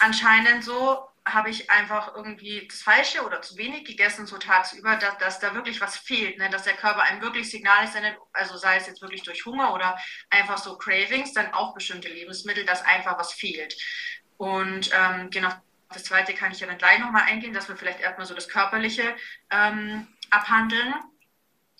anscheinend 0.00 0.64
so 0.64 1.08
habe 1.26 1.48
ich 1.48 1.70
einfach 1.70 2.14
irgendwie 2.16 2.68
das 2.68 2.82
Falsche 2.82 3.24
oder 3.24 3.40
zu 3.40 3.56
wenig 3.56 3.86
gegessen 3.86 4.26
so 4.26 4.36
tagsüber, 4.36 4.96
dass, 4.96 5.16
dass 5.18 5.38
da 5.38 5.54
wirklich 5.54 5.80
was 5.80 5.96
fehlt, 5.96 6.38
ne? 6.38 6.50
dass 6.50 6.64
der 6.64 6.74
Körper 6.74 7.02
einem 7.02 7.22
wirklich 7.22 7.50
Signale 7.50 7.88
sendet, 7.88 8.18
also 8.34 8.58
sei 8.58 8.76
es 8.76 8.86
jetzt 8.88 9.00
wirklich 9.00 9.22
durch 9.22 9.46
Hunger 9.46 9.72
oder 9.72 9.96
einfach 10.28 10.58
so 10.58 10.76
Cravings, 10.76 11.32
dann 11.32 11.54
auch 11.54 11.74
bestimmte 11.74 12.08
Lebensmittel, 12.08 12.66
dass 12.66 12.82
einfach 12.84 13.18
was 13.18 13.32
fehlt. 13.32 13.74
Und 14.36 14.90
ähm, 14.92 15.30
genau 15.30 15.50
das 15.92 16.04
zweite 16.04 16.34
kann 16.34 16.52
ich 16.52 16.60
ja 16.60 16.66
dann 16.66 16.78
gleich 16.78 16.98
nochmal 16.98 17.22
eingehen, 17.22 17.54
dass 17.54 17.68
wir 17.68 17.76
vielleicht 17.76 18.00
erstmal 18.00 18.26
so 18.26 18.34
das 18.34 18.48
Körperliche 18.48 19.14
ähm, 19.50 20.06
abhandeln, 20.30 20.94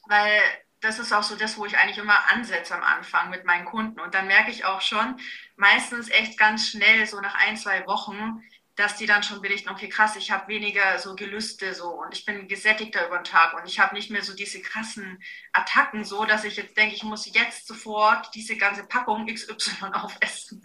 weil 0.07 0.41
das 0.81 0.99
ist 0.99 1.13
auch 1.13 1.23
so 1.23 1.35
das, 1.35 1.57
wo 1.57 1.65
ich 1.65 1.79
eigentlich 1.79 1.99
immer 1.99 2.31
ansetze 2.31 2.75
am 2.75 2.83
Anfang 2.83 3.31
mit 3.31 3.45
meinen 3.45 3.65
Kunden. 3.65 3.99
Und 4.01 4.15
dann 4.15 4.27
merke 4.27 4.51
ich 4.51 4.65
auch 4.67 4.83
schon, 4.83 5.19
meistens 5.57 6.11
echt 6.11 6.39
ganz 6.39 6.69
schnell, 6.69 7.07
so 7.07 7.21
nach 7.21 7.35
ein, 7.35 7.57
zwei 7.57 7.87
Wochen, 7.87 8.43
dass 8.77 8.97
die 8.97 9.07
dann 9.07 9.23
schon 9.23 9.41
berichten, 9.41 9.69
okay, 9.69 9.89
krass, 9.89 10.17
ich 10.17 10.33
habe 10.33 10.49
weniger 10.49 10.99
so 10.99 11.15
Gelüste 11.15 11.75
so 11.75 11.91
und 11.91 12.13
ich 12.13 12.25
bin 12.25 12.49
gesättigter 12.49 13.07
über 13.07 13.19
den 13.19 13.25
Tag 13.25 13.55
und 13.55 13.69
ich 13.69 13.79
habe 13.79 13.95
nicht 13.95 14.11
mehr 14.11 14.23
so 14.23 14.35
diese 14.35 14.61
krassen 14.61 15.23
Attacken 15.53 16.05
so, 16.05 16.25
dass 16.25 16.45
ich 16.45 16.57
jetzt 16.57 16.77
denke, 16.77 16.95
ich 16.95 17.05
muss 17.05 17.33
jetzt 17.33 17.69
sofort 17.69 18.35
diese 18.35 18.57
ganze 18.57 18.85
Packung 18.85 19.27
XY 19.33 19.87
aufessen. 19.93 20.63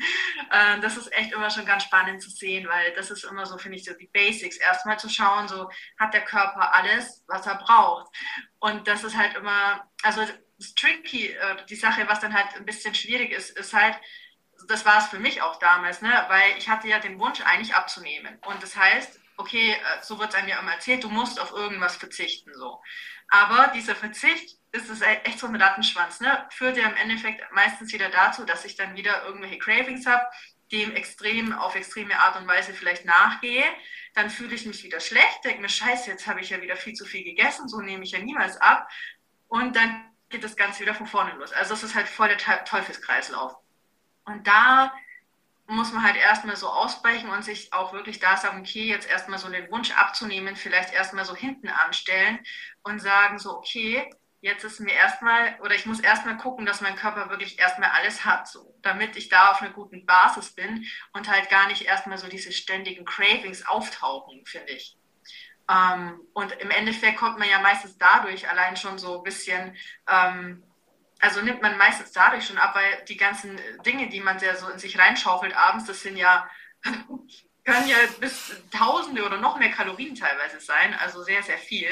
Äh, 0.59 0.79
das 0.81 0.97
ist 0.97 1.11
echt 1.13 1.31
immer 1.31 1.49
schon 1.49 1.65
ganz 1.65 1.83
spannend 1.83 2.21
zu 2.21 2.29
sehen, 2.29 2.67
weil 2.67 2.93
das 2.93 3.11
ist 3.11 3.23
immer 3.23 3.45
so, 3.45 3.57
finde 3.57 3.77
ich, 3.77 3.85
so 3.85 3.93
die 3.93 4.07
Basics. 4.07 4.57
Erstmal 4.57 4.99
zu 4.99 5.09
schauen, 5.09 5.47
so 5.47 5.69
hat 5.97 6.13
der 6.13 6.25
Körper 6.25 6.73
alles, 6.73 7.23
was 7.27 7.47
er 7.47 7.55
braucht. 7.55 8.13
Und 8.59 8.87
das 8.87 9.03
ist 9.03 9.15
halt 9.15 9.35
immer, 9.35 9.87
also 10.03 10.21
das 10.57 10.73
tricky, 10.75 11.27
äh, 11.27 11.65
die 11.67 11.75
Sache, 11.75 12.07
was 12.07 12.19
dann 12.19 12.33
halt 12.33 12.55
ein 12.55 12.65
bisschen 12.65 12.93
schwierig 12.93 13.31
ist, 13.31 13.57
ist 13.57 13.73
halt, 13.73 13.95
das 14.67 14.85
war 14.85 14.97
es 14.97 15.07
für 15.07 15.19
mich 15.19 15.41
auch 15.41 15.57
damals, 15.59 16.01
ne? 16.01 16.25
weil 16.27 16.57
ich 16.57 16.67
hatte 16.67 16.89
ja 16.89 16.99
den 16.99 17.19
Wunsch 17.19 17.41
eigentlich 17.41 17.75
abzunehmen. 17.75 18.37
Und 18.45 18.61
das 18.61 18.75
heißt, 18.75 19.19
okay, 19.37 19.71
äh, 19.71 20.03
so 20.03 20.19
wird 20.19 20.29
es 20.29 20.35
einem 20.35 20.49
ja 20.49 20.59
immer 20.59 20.73
erzählt, 20.73 21.03
du 21.03 21.09
musst 21.09 21.39
auf 21.39 21.51
irgendwas 21.51 21.95
verzichten. 21.95 22.53
so. 22.53 22.81
Aber 23.29 23.71
dieser 23.75 23.95
Verzicht 23.95 24.57
ist 24.71 24.89
es 24.89 25.01
echt 25.01 25.39
so 25.39 25.47
ein 25.47 25.55
Rattenschwanz, 25.55 26.19
ne? 26.19 26.47
führt 26.51 26.77
ja 26.77 26.87
im 26.87 26.95
Endeffekt 26.95 27.41
meistens 27.53 27.93
wieder 27.93 28.09
dazu, 28.09 28.43
dass 28.43 28.65
ich 28.65 28.75
dann 28.75 28.95
wieder 28.95 29.23
irgendwelche 29.25 29.57
Cravings 29.57 30.05
habe, 30.05 30.25
dem 30.71 30.95
extrem 30.95 31.53
auf 31.53 31.75
extreme 31.75 32.19
Art 32.19 32.39
und 32.39 32.47
Weise 32.47 32.73
vielleicht 32.73 33.05
nachgehe. 33.05 33.63
Dann 34.13 34.29
fühle 34.29 34.53
ich 34.53 34.65
mich 34.65 34.83
wieder 34.83 34.99
schlecht, 34.99 35.43
denke 35.43 35.61
mir, 35.61 35.69
scheiße, 35.69 36.09
jetzt 36.11 36.27
habe 36.27 36.41
ich 36.41 36.49
ja 36.49 36.61
wieder 36.61 36.75
viel 36.75 36.93
zu 36.93 37.05
viel 37.05 37.23
gegessen, 37.23 37.67
so 37.67 37.81
nehme 37.81 38.03
ich 38.03 38.11
ja 38.11 38.19
niemals 38.19 38.57
ab. 38.57 38.87
Und 39.47 39.75
dann 39.75 40.05
geht 40.29 40.43
das 40.43 40.55
Ganze 40.55 40.81
wieder 40.81 40.93
von 40.93 41.07
vorne 41.07 41.33
los. 41.33 41.51
Also 41.51 41.73
es 41.73 41.83
ist 41.83 41.95
halt 41.95 42.07
voll 42.07 42.29
der 42.29 42.65
Teufelskreislauf. 42.65 43.55
Und 44.25 44.45
da 44.45 44.93
muss 45.69 45.93
man 45.93 46.03
halt 46.03 46.17
erstmal 46.17 46.55
so 46.55 46.67
ausbrechen 46.67 47.29
und 47.29 47.43
sich 47.43 47.71
auch 47.73 47.93
wirklich 47.93 48.19
da 48.19 48.35
sagen, 48.37 48.61
okay, 48.61 48.85
jetzt 48.85 49.07
erstmal 49.07 49.37
so 49.37 49.49
den 49.49 49.69
Wunsch 49.71 49.91
abzunehmen, 49.91 50.55
vielleicht 50.55 50.93
erstmal 50.93 51.25
so 51.25 51.35
hinten 51.35 51.69
anstellen 51.69 52.39
und 52.81 52.99
sagen 52.99 53.37
so, 53.37 53.57
okay, 53.57 54.09
jetzt 54.41 54.63
ist 54.63 54.79
mir 54.79 54.93
erstmal, 54.93 55.59
oder 55.61 55.75
ich 55.75 55.85
muss 55.85 55.99
erstmal 55.99 56.37
gucken, 56.37 56.65
dass 56.65 56.81
mein 56.81 56.95
Körper 56.95 57.29
wirklich 57.29 57.59
erstmal 57.59 57.91
alles 57.91 58.25
hat, 58.25 58.47
so, 58.47 58.75
damit 58.81 59.15
ich 59.15 59.29
da 59.29 59.51
auf 59.51 59.61
einer 59.61 59.71
guten 59.71 60.05
Basis 60.05 60.55
bin 60.55 60.85
und 61.13 61.29
halt 61.29 61.49
gar 61.49 61.67
nicht 61.67 61.83
erstmal 61.83 62.17
so 62.17 62.27
diese 62.27 62.51
ständigen 62.51 63.05
Cravings 63.05 63.67
auftauchen, 63.67 64.45
finde 64.45 64.73
ich. 64.73 64.97
Ähm, 65.69 66.19
und 66.33 66.51
im 66.53 66.71
Endeffekt 66.71 67.17
kommt 67.17 67.37
man 67.37 67.49
ja 67.49 67.59
meistens 67.59 67.97
dadurch 67.97 68.49
allein 68.49 68.75
schon 68.75 68.97
so 68.97 69.17
ein 69.17 69.23
bisschen, 69.23 69.77
ähm, 70.09 70.63
also 71.19 71.41
nimmt 71.41 71.61
man 71.61 71.77
meistens 71.77 72.11
dadurch 72.11 72.47
schon 72.47 72.57
ab, 72.57 72.75
weil 72.75 73.03
die 73.07 73.17
ganzen 73.17 73.59
Dinge, 73.85 74.09
die 74.09 74.21
man 74.21 74.39
ja 74.39 74.55
so 74.55 74.69
in 74.69 74.79
sich 74.79 74.97
reinschaufelt 74.97 75.55
abends, 75.55 75.85
das 75.85 76.01
sind 76.01 76.17
ja, 76.17 76.49
können 76.83 77.87
ja 77.87 77.97
bis 78.19 78.55
Tausende 78.71 79.25
oder 79.25 79.37
noch 79.37 79.57
mehr 79.57 79.71
Kalorien 79.71 80.15
teilweise 80.15 80.59
sein, 80.59 80.93
also 80.95 81.23
sehr, 81.23 81.43
sehr 81.43 81.57
viel. 81.57 81.89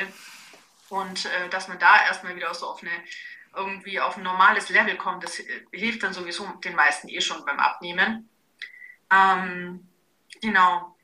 Und 0.90 1.26
äh, 1.26 1.50
dass 1.50 1.68
man 1.68 1.80
da 1.80 2.06
erstmal 2.06 2.36
wieder 2.36 2.54
so 2.54 2.68
auf 2.68 2.82
eine 2.82 2.92
irgendwie 3.56 4.00
auf 4.00 4.18
ein 4.18 4.24
normales 4.24 4.70
Level 4.70 4.96
kommt, 4.98 5.24
das 5.24 5.42
hilft 5.72 6.04
dann 6.04 6.14
sowieso 6.14 6.46
den 6.64 6.76
meisten 6.76 7.10
eh 7.10 7.22
schon 7.22 7.44
beim 7.44 7.60
Abnehmen. 7.60 8.30
Ähm, 9.12 9.88
genau. 10.42 10.96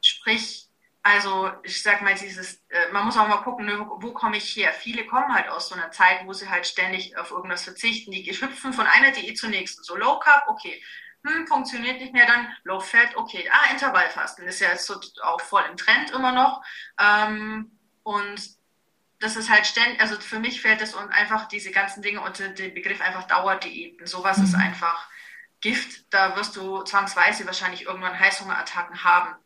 Sprich, 0.00 0.61
also 1.02 1.50
ich 1.64 1.82
sag 1.82 2.02
mal, 2.02 2.14
dieses, 2.14 2.62
äh, 2.68 2.92
man 2.92 3.04
muss 3.04 3.16
auch 3.16 3.26
mal 3.26 3.42
gucken, 3.42 3.66
ne, 3.66 3.78
wo, 3.80 4.00
wo 4.00 4.12
komme 4.12 4.36
ich 4.36 4.54
her? 4.56 4.72
Viele 4.72 5.04
kommen 5.06 5.34
halt 5.34 5.48
aus 5.48 5.68
so 5.68 5.74
einer 5.74 5.90
Zeit, 5.90 6.24
wo 6.26 6.32
sie 6.32 6.48
halt 6.48 6.66
ständig 6.66 7.16
auf 7.16 7.32
irgendwas 7.32 7.64
verzichten. 7.64 8.12
Die 8.12 8.24
hüpfen 8.24 8.72
von 8.72 8.86
einer 8.86 9.10
Diät 9.10 9.36
zur 9.36 9.48
nächsten. 9.48 9.82
So 9.82 9.96
Low 9.96 10.18
Carb, 10.20 10.44
okay. 10.48 10.82
Hm, 11.24 11.46
funktioniert 11.46 12.00
nicht 12.00 12.12
mehr, 12.12 12.26
dann 12.26 12.48
Low 12.64 12.80
Fat, 12.80 13.16
okay. 13.16 13.48
Ah, 13.50 13.70
Intervallfasten 13.72 14.46
ist 14.46 14.60
ja 14.60 14.70
jetzt 14.70 14.86
so 14.86 15.00
auch 15.22 15.40
voll 15.40 15.64
im 15.68 15.76
Trend 15.76 16.10
immer 16.12 16.32
noch. 16.32 16.62
Ähm, 17.00 17.78
und 18.04 18.40
das 19.18 19.36
ist 19.36 19.50
halt 19.50 19.66
ständig, 19.66 20.00
also 20.00 20.16
für 20.20 20.40
mich 20.40 20.60
fällt 20.60 20.82
es 20.82 20.94
und 20.94 21.10
einfach 21.10 21.46
diese 21.46 21.70
ganzen 21.70 22.02
Dinge 22.02 22.20
unter 22.20 22.48
den 22.48 22.74
Begriff 22.74 23.00
einfach 23.00 23.24
Dauerdiäten. 23.28 24.06
Sowas 24.06 24.38
mhm. 24.38 24.44
ist 24.44 24.54
einfach 24.54 25.08
Gift. 25.60 26.12
Da 26.12 26.36
wirst 26.36 26.56
du 26.56 26.82
zwangsweise 26.82 27.46
wahrscheinlich 27.46 27.86
irgendwann 27.86 28.18
Heißhungerattacken 28.18 29.04
haben. 29.04 29.36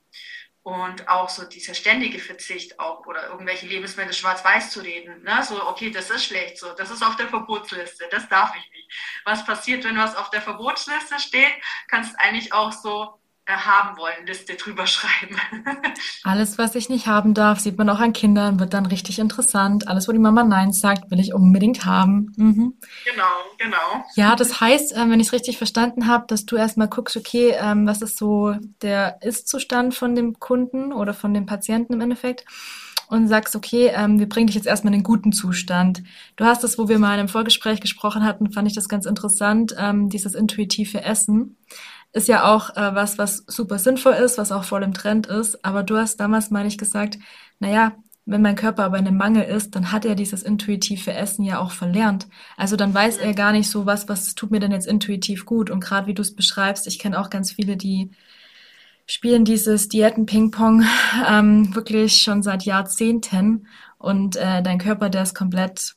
Und 0.66 1.06
auch 1.08 1.28
so 1.28 1.44
dieser 1.44 1.74
ständige 1.74 2.18
Verzicht 2.18 2.80
auch 2.80 3.06
oder 3.06 3.28
irgendwelche 3.28 3.66
Lebensmittel 3.66 4.12
schwarz-weiß 4.12 4.72
zu 4.72 4.80
reden. 4.80 5.22
Ne? 5.22 5.40
So, 5.44 5.64
okay, 5.64 5.92
das 5.92 6.10
ist 6.10 6.24
schlecht, 6.24 6.58
so, 6.58 6.72
das 6.72 6.90
ist 6.90 7.04
auf 7.04 7.14
der 7.14 7.28
Verbotsliste, 7.28 8.08
das 8.10 8.28
darf 8.28 8.52
ich 8.56 8.68
nicht. 8.72 8.92
Was 9.24 9.46
passiert, 9.46 9.84
wenn 9.84 9.96
was 9.96 10.16
auf 10.16 10.28
der 10.30 10.42
Verbotsliste 10.42 11.20
steht, 11.20 11.52
kannst 11.86 12.18
eigentlich 12.18 12.52
auch 12.52 12.72
so 12.72 13.20
haben 13.54 13.96
wollen, 13.96 14.26
Liste 14.26 14.54
drüber 14.54 14.86
schreiben. 14.86 15.36
Alles, 16.24 16.58
was 16.58 16.74
ich 16.74 16.88
nicht 16.88 17.06
haben 17.06 17.32
darf, 17.32 17.60
sieht 17.60 17.78
man 17.78 17.88
auch 17.88 18.00
an 18.00 18.12
Kindern, 18.12 18.58
wird 18.58 18.74
dann 18.74 18.86
richtig 18.86 19.18
interessant. 19.18 19.86
Alles, 19.86 20.08
wo 20.08 20.12
die 20.12 20.18
Mama 20.18 20.42
Nein 20.42 20.72
sagt, 20.72 21.10
will 21.10 21.20
ich 21.20 21.32
unbedingt 21.32 21.84
haben. 21.84 22.32
Mhm. 22.36 22.74
Genau, 23.04 23.24
genau. 23.58 24.04
Ja, 24.16 24.34
das 24.34 24.60
heißt, 24.60 24.96
ähm, 24.96 25.10
wenn 25.10 25.20
ich 25.20 25.28
es 25.28 25.32
richtig 25.32 25.58
verstanden 25.58 26.08
habe, 26.08 26.24
dass 26.26 26.44
du 26.44 26.56
erstmal 26.56 26.88
guckst, 26.88 27.16
okay, 27.16 27.54
ähm, 27.58 27.86
was 27.86 28.02
ist 28.02 28.18
so 28.18 28.54
der 28.82 29.18
Ist-Zustand 29.22 29.94
von 29.94 30.14
dem 30.16 30.40
Kunden 30.40 30.92
oder 30.92 31.14
von 31.14 31.32
dem 31.32 31.46
Patienten 31.46 31.92
im 31.92 32.00
Endeffekt 32.00 32.44
und 33.08 33.28
sagst, 33.28 33.54
okay, 33.54 33.92
ähm, 33.94 34.18
wir 34.18 34.28
bringen 34.28 34.48
dich 34.48 34.56
jetzt 34.56 34.66
erstmal 34.66 34.92
in 34.92 34.98
den 34.98 35.04
guten 35.04 35.32
Zustand. 35.32 36.02
Du 36.34 36.44
hast 36.44 36.64
das, 36.64 36.76
wo 36.76 36.88
wir 36.88 36.98
mal 36.98 37.14
in 37.14 37.20
einem 37.20 37.28
Vorgespräch 37.28 37.80
gesprochen 37.80 38.24
hatten, 38.24 38.50
fand 38.50 38.66
ich 38.66 38.74
das 38.74 38.88
ganz 38.88 39.06
interessant, 39.06 39.76
dieses 40.08 40.34
intuitive 40.34 41.02
Essen 41.04 41.56
ist 42.16 42.28
ja 42.28 42.44
auch 42.44 42.70
äh, 42.76 42.94
was, 42.94 43.18
was 43.18 43.44
super 43.46 43.78
sinnvoll 43.78 44.14
ist, 44.14 44.38
was 44.38 44.50
auch 44.50 44.64
voll 44.64 44.82
im 44.82 44.94
Trend 44.94 45.26
ist. 45.26 45.64
Aber 45.64 45.82
du 45.82 45.98
hast 45.98 46.18
damals, 46.18 46.50
meine 46.50 46.68
ich, 46.68 46.78
gesagt, 46.78 47.18
naja, 47.58 47.92
wenn 48.24 48.42
mein 48.42 48.56
Körper 48.56 48.84
aber 48.84 48.98
in 48.98 49.06
einem 49.06 49.18
Mangel 49.18 49.44
ist, 49.44 49.76
dann 49.76 49.92
hat 49.92 50.04
er 50.04 50.14
dieses 50.16 50.42
intuitive 50.42 51.12
Essen 51.12 51.44
ja 51.44 51.60
auch 51.60 51.70
verlernt. 51.70 52.26
Also 52.56 52.74
dann 52.74 52.92
weiß 52.92 53.18
er 53.18 53.34
gar 53.34 53.52
nicht 53.52 53.70
so 53.70 53.86
was, 53.86 54.08
was 54.08 54.34
tut 54.34 54.50
mir 54.50 54.60
denn 54.60 54.72
jetzt 54.72 54.86
intuitiv 54.86 55.44
gut. 55.44 55.70
Und 55.70 55.80
gerade 55.80 56.06
wie 56.06 56.14
du 56.14 56.22
es 56.22 56.34
beschreibst, 56.34 56.86
ich 56.86 56.98
kenne 56.98 57.20
auch 57.20 57.30
ganz 57.30 57.52
viele, 57.52 57.76
die 57.76 58.10
spielen 59.06 59.44
dieses 59.44 59.88
Diäten-Ping-Pong 59.88 60.84
ähm, 61.28 61.74
wirklich 61.74 62.22
schon 62.22 62.42
seit 62.42 62.64
Jahrzehnten. 62.64 63.68
Und 63.98 64.36
äh, 64.36 64.62
dein 64.62 64.78
Körper, 64.78 65.10
der 65.10 65.22
ist 65.22 65.34
komplett 65.34 65.94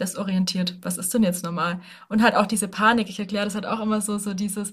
desorientiert. 0.00 0.78
Was 0.82 0.98
ist 0.98 1.12
denn 1.12 1.22
jetzt 1.22 1.44
normal? 1.44 1.80
Und 2.08 2.22
halt 2.22 2.34
auch 2.34 2.46
diese 2.46 2.68
Panik. 2.68 3.08
Ich 3.08 3.18
erkläre 3.18 3.44
das 3.44 3.54
halt 3.54 3.66
auch 3.66 3.80
immer 3.80 4.00
so, 4.00 4.18
so 4.18 4.34
dieses, 4.34 4.72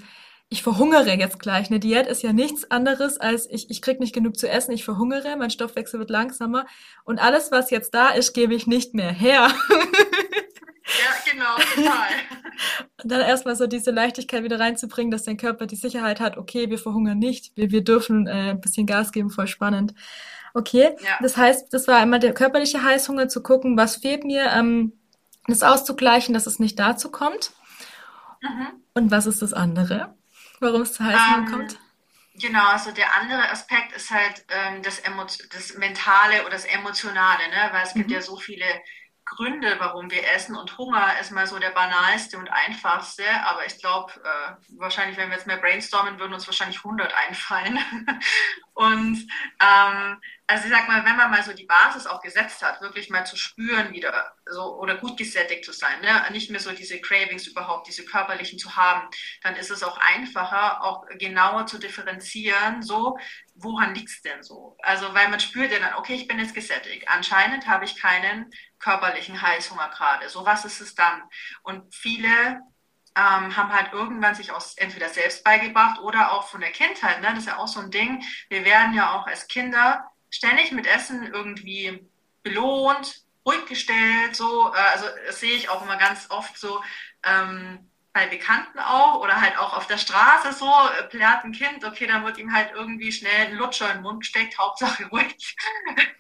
ich 0.50 0.64
verhungere 0.64 1.14
jetzt 1.18 1.40
gleich. 1.40 1.70
Eine 1.70 1.80
Diät 1.80 2.08
ist 2.08 2.22
ja 2.22 2.34
nichts 2.34 2.70
anderes 2.70 3.18
als 3.18 3.50
ich, 3.50 3.70
ich 3.70 3.82
krieg 3.82 4.00
nicht 4.00 4.14
genug 4.14 4.38
zu 4.38 4.48
essen, 4.50 4.72
ich 4.72 4.84
verhungere, 4.84 5.36
mein 5.38 5.50
Stoffwechsel 5.50 6.00
wird 6.00 6.10
langsamer 6.10 6.66
und 7.04 7.20
alles, 7.20 7.52
was 7.52 7.72
jetzt 7.72 7.94
da 7.94 8.10
ist, 8.10 8.34
gebe 8.34 8.54
ich 8.54 8.68
nicht 8.68 8.94
mehr 8.94 9.12
her. 9.12 9.52
Ja, 10.88 11.32
genau, 11.32 11.56
total. 11.56 12.10
Und 13.04 13.12
dann 13.12 13.22
erstmal 13.22 13.56
so 13.56 13.66
diese 13.66 13.90
Leichtigkeit 13.90 14.44
wieder 14.44 14.60
reinzubringen, 14.60 15.10
dass 15.10 15.24
dein 15.24 15.38
Körper 15.38 15.66
die 15.66 15.76
Sicherheit 15.76 16.20
hat, 16.20 16.38
okay, 16.38 16.70
wir 16.70 16.78
verhungern 16.78 17.18
nicht, 17.18 17.52
wir, 17.56 17.72
wir 17.72 17.84
dürfen 17.84 18.28
äh, 18.28 18.52
ein 18.52 18.62
bisschen 18.62 18.86
Gas 18.86 19.12
geben, 19.12 19.32
voll 19.32 19.48
spannend. 19.48 19.96
Okay, 20.54 20.96
ja. 21.04 21.18
das 21.22 21.38
heißt, 21.38 21.74
das 21.74 21.88
war 21.88 21.98
einmal 21.98 22.20
der 22.20 22.34
körperliche 22.34 22.84
Heißhunger, 22.84 23.28
zu 23.28 23.42
gucken, 23.42 23.78
was 23.78 23.98
fehlt 23.98 24.24
mir, 24.24 24.52
ähm, 24.52 24.94
das 25.48 25.64
auszugleichen, 25.64 26.34
dass 26.34 26.48
es 26.48 26.60
nicht 26.60 26.80
dazu 26.80 27.12
kommt. 27.12 27.52
Mhm. 28.42 28.68
Und 28.94 29.12
was 29.12 29.26
ist 29.26 29.42
das 29.42 29.54
andere, 29.54 30.16
warum 30.60 30.82
es 30.82 30.94
zu 30.94 31.04
Heißhunger 31.04 31.38
ähm, 31.38 31.52
kommt? 31.52 31.80
Genau, 32.36 32.68
also 32.68 32.92
der 32.92 33.14
andere 33.16 33.50
Aspekt 33.50 33.94
ist 33.94 34.12
halt 34.12 34.46
ähm, 34.50 34.82
das, 34.84 35.02
das 35.52 35.78
Mentale 35.78 36.42
oder 36.42 36.52
das 36.52 36.66
Emotionale, 36.66 37.48
ne? 37.50 37.70
weil 37.72 37.84
es 37.84 37.96
mhm. 37.96 38.00
gibt 38.00 38.12
ja 38.12 38.22
so 38.22 38.36
viele 38.36 38.66
Gründe, 39.26 39.76
warum 39.80 40.12
wir 40.12 40.24
essen 40.34 40.56
und 40.56 40.78
Hunger 40.78 41.20
ist 41.20 41.32
mal 41.32 41.48
so 41.48 41.58
der 41.58 41.72
banalste 41.72 42.38
und 42.38 42.48
einfachste, 42.48 43.24
aber 43.44 43.66
ich 43.66 43.80
glaube, 43.80 44.14
äh, 44.24 44.78
wahrscheinlich, 44.78 45.18
wenn 45.18 45.30
wir 45.30 45.38
jetzt 45.38 45.48
mehr 45.48 45.58
brainstormen, 45.58 46.20
würden 46.20 46.34
uns 46.34 46.46
wahrscheinlich 46.46 46.78
100 46.78 47.12
einfallen. 47.28 47.80
und 48.74 49.28
ähm, 49.60 50.22
also 50.48 50.66
ich 50.66 50.72
sag 50.72 50.88
mal, 50.88 51.04
wenn 51.04 51.16
man 51.16 51.32
mal 51.32 51.44
so 51.44 51.54
die 51.54 51.66
Basis 51.66 52.06
auch 52.06 52.22
gesetzt 52.22 52.62
hat, 52.62 52.82
wirklich 52.82 53.10
mal 53.10 53.26
zu 53.26 53.36
spüren 53.36 53.92
wieder, 53.94 54.36
so 54.46 54.78
oder 54.78 54.96
gut 54.96 55.18
gesättigt 55.18 55.66
zu 55.66 55.72
sein, 55.72 56.02
ne? 56.02 56.24
nicht 56.32 56.52
mehr 56.52 56.60
so 56.60 56.72
diese 56.72 57.02
Cravings 57.02 57.48
überhaupt, 57.48 57.88
diese 57.88 58.06
körperlichen 58.06 58.60
zu 58.60 58.76
haben, 58.76 59.10
dann 59.42 59.56
ist 59.56 59.72
es 59.72 59.82
auch 59.82 59.98
einfacher, 59.98 60.84
auch 60.84 61.06
genauer 61.18 61.66
zu 61.66 61.80
differenzieren, 61.80 62.84
so 62.84 63.18
woran 63.56 63.96
liegt's 63.96 64.22
denn 64.22 64.44
so? 64.44 64.78
Also 64.84 65.14
weil 65.16 65.30
man 65.30 65.40
spürt 65.40 65.72
ja 65.72 65.80
dann, 65.80 65.96
okay, 65.96 66.14
ich 66.14 66.28
bin 66.28 66.38
jetzt 66.38 66.54
gesättigt, 66.54 67.08
anscheinend 67.08 67.68
habe 67.68 67.86
ich 67.86 68.00
keinen 68.00 68.52
körperlichen 68.78 69.42
Heißhunger 69.42 69.90
gerade. 69.90 70.30
So 70.30 70.46
was 70.46 70.64
ist 70.66 70.80
es 70.80 70.94
dann? 70.94 71.24
Und 71.64 71.96
viele 71.96 72.62
ähm, 73.18 73.56
haben 73.56 73.74
halt 73.74 73.94
irgendwann 73.94 74.36
sich 74.36 74.52
auch 74.52 74.64
entweder 74.76 75.10
selbst 75.10 75.44
beigebracht 75.44 76.02
oder 76.02 76.34
auch 76.34 76.48
von 76.48 76.62
der 76.62 76.72
Kindheit. 76.72 77.22
Ne? 77.22 77.30
Das 77.30 77.40
ist 77.40 77.48
ja 77.48 77.58
auch 77.58 77.68
so 77.68 77.80
ein 77.80 77.90
Ding. 77.90 78.24
Wir 78.50 78.66
werden 78.66 78.94
ja 78.94 79.14
auch 79.14 79.26
als 79.26 79.48
Kinder 79.48 80.06
ständig 80.36 80.72
mit 80.72 80.86
Essen 80.86 81.34
irgendwie 81.34 82.08
belohnt, 82.44 83.24
ruhig 83.46 83.66
gestellt, 83.66 84.36
so, 84.36 84.74
äh, 84.74 84.78
also 84.78 85.06
das 85.26 85.40
sehe 85.40 85.56
ich 85.56 85.70
auch 85.70 85.84
immer 85.84 85.98
ganz 85.98 86.28
oft 86.30 86.58
so 86.58 86.82
ähm, 87.24 87.90
bei 88.14 88.28
Bekannten 88.28 88.80
auch 88.80 89.22
oder 89.22 89.42
halt 89.42 89.58
auch 89.58 89.76
auf 89.76 89.88
der 89.88 89.98
Straße 89.98 90.54
so, 90.54 90.66
äh, 90.66 91.04
plärt 91.04 91.44
ein 91.44 91.52
Kind, 91.52 91.84
okay, 91.84 92.08
dann 92.08 92.26
wird 92.26 92.38
ihm 92.38 92.54
halt 92.54 92.72
irgendwie 92.74 93.12
schnell 93.12 93.48
ein 93.48 93.56
Lutscher 93.56 93.90
in 93.90 93.98
den 93.98 94.04
Mund 94.04 94.22
gesteckt, 94.22 94.58
Hauptsache 94.58 95.06
ruhig. 95.08 95.56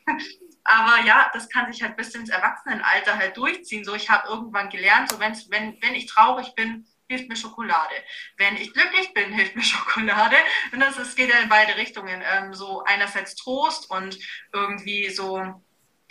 Aber 0.64 1.06
ja, 1.06 1.30
das 1.34 1.48
kann 1.50 1.72
sich 1.72 1.84
halt 1.84 1.96
bis 1.96 2.16
ins 2.16 2.30
Erwachsenenalter 2.30 3.18
halt 3.18 3.38
durchziehen. 3.38 3.86
So, 3.86 3.94
ich 3.94 4.10
habe 4.10 4.28
irgendwann 4.28 4.70
gelernt, 4.70 5.12
so 5.12 5.20
wenn, 5.20 5.36
wenn 5.52 5.96
ich 5.96 6.08
traurig 6.08 6.56
bin, 6.56 6.88
hilft 7.08 7.30
mir 7.30 7.36
Schokolade. 7.36 7.96
Wenn 8.38 8.56
ich 8.58 8.74
glücklich 8.74 9.14
bin, 9.14 9.32
hilft 9.32 9.56
mir 9.56 9.64
Schokolade. 9.64 10.36
Und 10.72 10.80
das 10.80 10.98
ist, 10.98 11.16
geht 11.16 11.30
ja 11.30 11.40
in 11.40 11.50
beide 11.50 11.76
Richtungen. 11.78 12.24
Ähm, 12.24 12.54
so 12.54 12.84
einerseits 12.84 13.36
Trost 13.36 13.90
und 13.90 14.18
irgendwie 14.54 15.10
so 15.10 15.62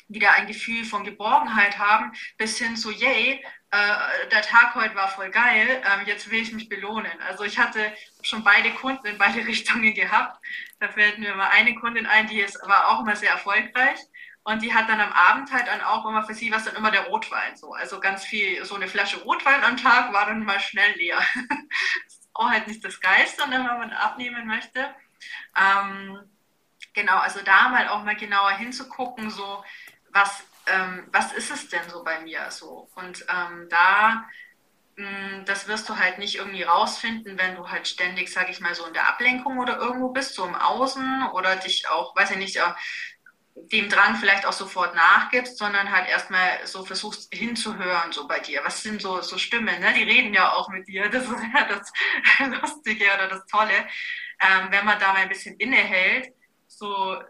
wieder 0.08 0.32
ein 0.32 0.46
Gefühl 0.46 0.84
von 0.84 1.04
Geborgenheit 1.04 1.78
haben, 1.78 2.12
bis 2.36 2.58
hin 2.58 2.76
zu, 2.76 2.90
yay, 2.90 3.42
äh, 3.70 4.28
der 4.30 4.42
Tag 4.42 4.74
heute 4.74 4.94
war 4.94 5.08
voll 5.08 5.30
geil, 5.30 5.82
äh, 5.82 6.06
jetzt 6.06 6.30
will 6.30 6.40
ich 6.40 6.52
mich 6.52 6.68
belohnen. 6.68 7.20
Also 7.26 7.44
ich 7.44 7.58
hatte 7.58 7.92
schon 8.22 8.44
beide 8.44 8.70
Kunden 8.70 9.06
in 9.06 9.18
beide 9.18 9.44
Richtungen 9.46 9.94
gehabt. 9.94 10.38
Da 10.78 10.88
fällt 10.88 11.18
mir 11.18 11.34
mal 11.34 11.48
eine 11.48 11.74
Kundin 11.74 12.06
ein, 12.06 12.28
die 12.28 12.40
ist, 12.40 12.60
war 12.66 12.88
auch 12.88 13.00
immer 13.00 13.16
sehr 13.16 13.30
erfolgreich. 13.30 13.98
Und 14.44 14.62
die 14.62 14.74
hat 14.74 14.88
dann 14.88 15.00
am 15.00 15.12
Abend 15.12 15.50
halt 15.52 15.66
dann 15.68 15.80
auch 15.80 16.06
immer 16.06 16.22
für 16.22 16.34
sie 16.34 16.52
was 16.52 16.64
dann 16.64 16.76
immer 16.76 16.90
der 16.90 17.06
Rotwein 17.06 17.56
so. 17.56 17.72
Also 17.72 17.98
ganz 17.98 18.24
viel, 18.24 18.64
so 18.64 18.74
eine 18.74 18.88
Flasche 18.88 19.20
Rotwein 19.22 19.64
am 19.64 19.76
Tag 19.78 20.12
war 20.12 20.26
dann 20.26 20.44
mal 20.44 20.60
schnell 20.60 20.92
leer. 20.96 21.18
das 22.04 22.14
ist 22.18 22.28
auch 22.34 22.50
halt 22.50 22.66
nicht 22.68 22.84
das 22.84 23.00
Geiste, 23.00 23.42
wenn 23.48 23.62
man 23.62 23.92
abnehmen 23.92 24.46
möchte. 24.46 24.94
Ähm, 25.56 26.18
genau, 26.92 27.16
also 27.16 27.40
da 27.42 27.70
mal 27.70 27.88
auch 27.88 28.04
mal 28.04 28.16
genauer 28.16 28.52
hinzugucken, 28.52 29.30
so 29.30 29.64
was, 30.10 30.44
ähm, 30.66 31.08
was 31.10 31.32
ist 31.32 31.50
es 31.50 31.68
denn 31.68 31.88
so 31.88 32.04
bei 32.04 32.20
mir 32.20 32.50
so? 32.50 32.90
Und 32.94 33.24
ähm, 33.28 33.68
da 33.70 34.24
Mm, 34.96 35.44
das 35.46 35.66
wirst 35.66 35.88
du 35.88 35.96
halt 35.98 36.18
nicht 36.18 36.36
irgendwie 36.36 36.62
rausfinden, 36.62 37.36
wenn 37.38 37.56
du 37.56 37.68
halt 37.68 37.88
ständig, 37.88 38.32
sag 38.32 38.48
ich 38.48 38.60
mal, 38.60 38.74
so 38.74 38.86
in 38.86 38.92
der 38.92 39.08
Ablenkung 39.08 39.58
oder 39.58 39.76
irgendwo 39.78 40.10
bist, 40.10 40.34
so 40.34 40.44
im 40.44 40.54
Außen 40.54 41.28
oder 41.32 41.56
dich 41.56 41.88
auch, 41.88 42.14
weiß 42.14 42.30
ich 42.32 42.36
nicht, 42.36 42.62
dem 43.54 43.88
Drang 43.88 44.16
vielleicht 44.16 44.46
auch 44.46 44.52
sofort 44.52 44.94
nachgibst, 44.94 45.58
sondern 45.58 45.90
halt 45.90 46.08
erstmal 46.08 46.66
so 46.66 46.84
versuchst 46.84 47.32
hinzuhören, 47.32 48.12
so 48.12 48.26
bei 48.26 48.40
dir. 48.40 48.62
Was 48.64 48.82
sind 48.82 49.00
so, 49.00 49.20
so 49.20 49.38
Stimmen, 49.38 49.80
ne? 49.80 49.92
Die 49.94 50.02
reden 50.02 50.34
ja 50.34 50.52
auch 50.52 50.68
mit 50.68 50.88
dir. 50.88 51.08
Das 51.08 51.24
ist 51.24 51.36
ja 51.54 51.64
das 51.64 51.92
Lustige 52.60 53.04
oder 53.14 53.28
das 53.28 53.46
Tolle. 53.46 53.86
Ähm, 54.40 54.68
wenn 54.70 54.84
man 54.84 54.98
da 54.98 55.12
mal 55.12 55.22
ein 55.22 55.28
bisschen 55.28 55.56
innehält, 55.58 56.34
so 56.66 57.22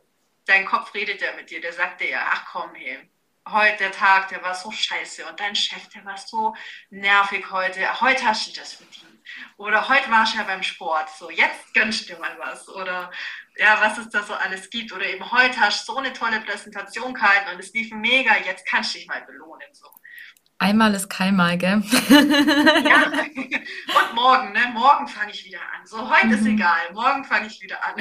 dein 0.46 0.64
Kopf 0.64 0.94
redet 0.94 1.20
ja 1.20 1.34
mit 1.36 1.50
dir, 1.50 1.60
der 1.60 1.72
sagt 1.72 2.00
dir 2.00 2.10
ja, 2.10 2.26
ach 2.30 2.46
komm, 2.50 2.74
hey, 2.74 3.10
heute 3.48 3.78
der 3.78 3.92
Tag, 3.92 4.28
der 4.28 4.42
war 4.42 4.54
so 4.54 4.70
scheiße 4.70 5.26
und 5.26 5.38
dein 5.38 5.54
Chef, 5.54 5.88
der 5.90 6.04
war 6.04 6.16
so 6.16 6.54
nervig 6.90 7.50
heute. 7.50 8.00
Heute 8.00 8.24
hast 8.24 8.48
du 8.48 8.58
das 8.58 8.74
verdient. 8.74 9.14
Oder 9.56 9.88
heute 9.88 10.10
warst 10.10 10.34
du 10.34 10.38
ja 10.38 10.44
beim 10.44 10.62
Sport. 10.62 11.08
So, 11.10 11.30
jetzt 11.30 11.72
gönnst 11.74 12.02
du 12.02 12.14
dir 12.14 12.20
mal 12.20 12.36
was. 12.38 12.68
Oder 12.68 13.10
ja, 13.56 13.80
was 13.80 13.98
es 13.98 14.08
da 14.10 14.22
so 14.22 14.34
alles 14.34 14.70
gibt. 14.70 14.92
Oder 14.92 15.06
eben 15.06 15.30
heute 15.30 15.60
hast 15.60 15.88
du 15.88 15.92
so 15.92 15.98
eine 15.98 16.12
tolle 16.12 16.40
Präsentation 16.40 17.14
gehalten 17.14 17.52
und 17.52 17.60
es 17.60 17.72
lief 17.72 17.92
mega, 17.92 18.36
jetzt 18.44 18.66
kannst 18.66 18.94
du 18.94 18.98
dich 18.98 19.06
mal 19.06 19.22
belohnen. 19.22 19.68
So. 19.72 19.86
Einmal 20.58 20.94
ist 20.94 21.08
keinmal, 21.08 21.58
gell? 21.58 21.82
ja, 22.08 23.02
und 23.06 24.14
morgen, 24.14 24.52
ne? 24.52 24.70
Morgen 24.72 25.08
fange 25.08 25.32
ich 25.32 25.44
wieder 25.44 25.60
an. 25.60 25.86
So, 25.86 26.08
heute 26.08 26.26
mhm. 26.26 26.32
ist 26.32 26.46
egal, 26.46 26.92
morgen 26.92 27.24
fange 27.24 27.48
ich 27.48 27.60
wieder 27.60 27.84
an. 27.84 27.96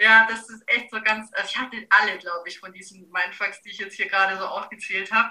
Ja, 0.00 0.26
das 0.30 0.48
ist 0.48 0.62
echt 0.68 0.90
so 0.90 1.00
ganz, 1.02 1.30
also 1.34 1.48
ich 1.48 1.58
hatte 1.58 1.76
alle, 1.90 2.18
glaube 2.18 2.48
ich, 2.48 2.60
von 2.60 2.72
diesen 2.72 3.10
Mindfucks, 3.10 3.62
die 3.62 3.70
ich 3.70 3.78
jetzt 3.78 3.96
hier 3.96 4.08
gerade 4.08 4.38
so 4.38 4.46
aufgezählt 4.46 5.10
habe. 5.10 5.30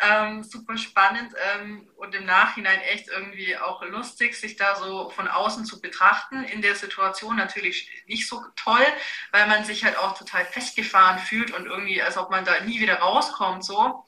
Ähm, 0.00 0.42
super 0.42 0.76
spannend 0.76 1.34
ähm, 1.54 1.88
und 1.96 2.14
im 2.14 2.24
Nachhinein 2.24 2.80
echt 2.80 3.08
irgendwie 3.08 3.56
auch 3.56 3.82
lustig, 3.82 4.34
sich 4.36 4.56
da 4.56 4.76
so 4.76 5.10
von 5.10 5.28
außen 5.28 5.64
zu 5.64 5.80
betrachten. 5.80 6.44
In 6.44 6.62
der 6.62 6.74
Situation 6.74 7.36
natürlich 7.36 7.90
nicht 8.06 8.28
so 8.28 8.42
toll, 8.56 8.86
weil 9.32 9.46
man 9.46 9.64
sich 9.64 9.84
halt 9.84 9.96
auch 9.98 10.16
total 10.18 10.44
festgefahren 10.44 11.18
fühlt 11.18 11.52
und 11.52 11.66
irgendwie, 11.66 12.02
als 12.02 12.16
ob 12.16 12.30
man 12.30 12.44
da 12.44 12.60
nie 12.60 12.80
wieder 12.80 12.98
rauskommt, 12.98 13.64
so. 13.64 14.04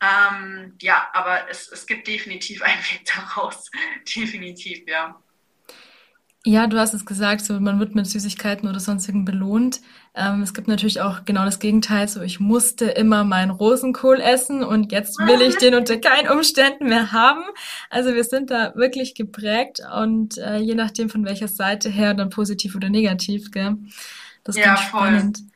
Ähm, 0.00 0.76
ja, 0.80 1.10
aber 1.12 1.48
es, 1.50 1.68
es 1.68 1.86
gibt 1.86 2.06
definitiv 2.08 2.62
einen 2.62 2.82
Weg 2.84 3.04
daraus. 3.14 3.70
definitiv, 4.16 4.86
ja. 4.88 5.20
Ja, 6.46 6.66
du 6.66 6.78
hast 6.78 6.94
es 6.94 7.04
gesagt, 7.04 7.42
so 7.42 7.60
man 7.60 7.80
wird 7.80 7.94
mit 7.94 8.06
Süßigkeiten 8.06 8.66
oder 8.66 8.80
sonstigen 8.80 9.26
belohnt. 9.26 9.82
Ähm, 10.14 10.40
es 10.40 10.54
gibt 10.54 10.68
natürlich 10.68 11.02
auch 11.02 11.26
genau 11.26 11.44
das 11.44 11.58
Gegenteil, 11.58 12.08
so 12.08 12.22
ich 12.22 12.40
musste 12.40 12.86
immer 12.86 13.24
meinen 13.24 13.50
Rosenkohl 13.50 14.20
essen 14.20 14.64
und 14.64 14.90
jetzt 14.90 15.18
will 15.18 15.42
ich 15.42 15.56
den 15.58 15.74
unter 15.74 15.98
keinen 15.98 16.30
Umständen 16.30 16.88
mehr 16.88 17.12
haben. 17.12 17.42
Also 17.90 18.14
wir 18.14 18.24
sind 18.24 18.50
da 18.50 18.74
wirklich 18.74 19.14
geprägt 19.14 19.82
und 20.00 20.38
äh, 20.38 20.56
je 20.56 20.74
nachdem 20.74 21.10
von 21.10 21.26
welcher 21.26 21.48
Seite 21.48 21.90
her, 21.90 22.14
dann 22.14 22.30
positiv 22.30 22.74
oder 22.74 22.88
negativ, 22.88 23.50
gell? 23.50 23.76
Das 24.42 24.56
ist 24.56 24.64
ja, 24.64 24.74
ganz 24.74 24.80
spannend. 24.80 25.38
Voll. 25.38 25.46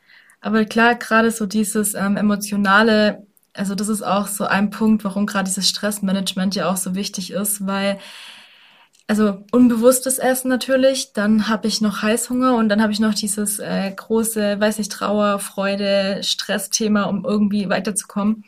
Aber 0.43 0.65
klar, 0.67 0.97
gerade 0.97 1.31
so 1.31 1.47
dieses 1.47 1.95
ähm, 1.95 2.19
emotionale, 2.19 3.27
also 3.55 3.75
das 3.75 3.89
ist 3.89 4.03
auch 4.03 4.27
so 4.27 4.45
ein 4.45 4.69
Punkt, 4.69 5.03
warum 5.03 5.25
gerade 5.25 5.47
dieses 5.47 5.67
Stressmanagement 5.67 6.55
ja 6.55 6.69
auch 6.71 6.77
so 6.77 6.95
wichtig 6.95 7.31
ist, 7.31 7.67
weil 7.67 7.99
also 9.07 9.45
unbewusstes 9.53 10.19
Essen 10.19 10.49
natürlich, 10.49 11.13
dann 11.13 11.49
habe 11.49 11.69
ich 11.69 11.81
noch 11.81 12.03
Heißhunger 12.03 12.55
und 12.55 12.69
dann 12.69 12.81
habe 12.81 12.93
ich 12.93 13.01
noch 13.01 13.15
dieses 13.15 13.59
äh, 13.59 13.91
große, 13.91 14.59
weiß 14.59 14.79
nicht, 14.79 14.91
Trauer, 14.91 15.39
Freude, 15.39 16.23
Stressthema, 16.23 17.05
um 17.05 17.25
irgendwie 17.25 17.69
weiterzukommen. 17.69 18.45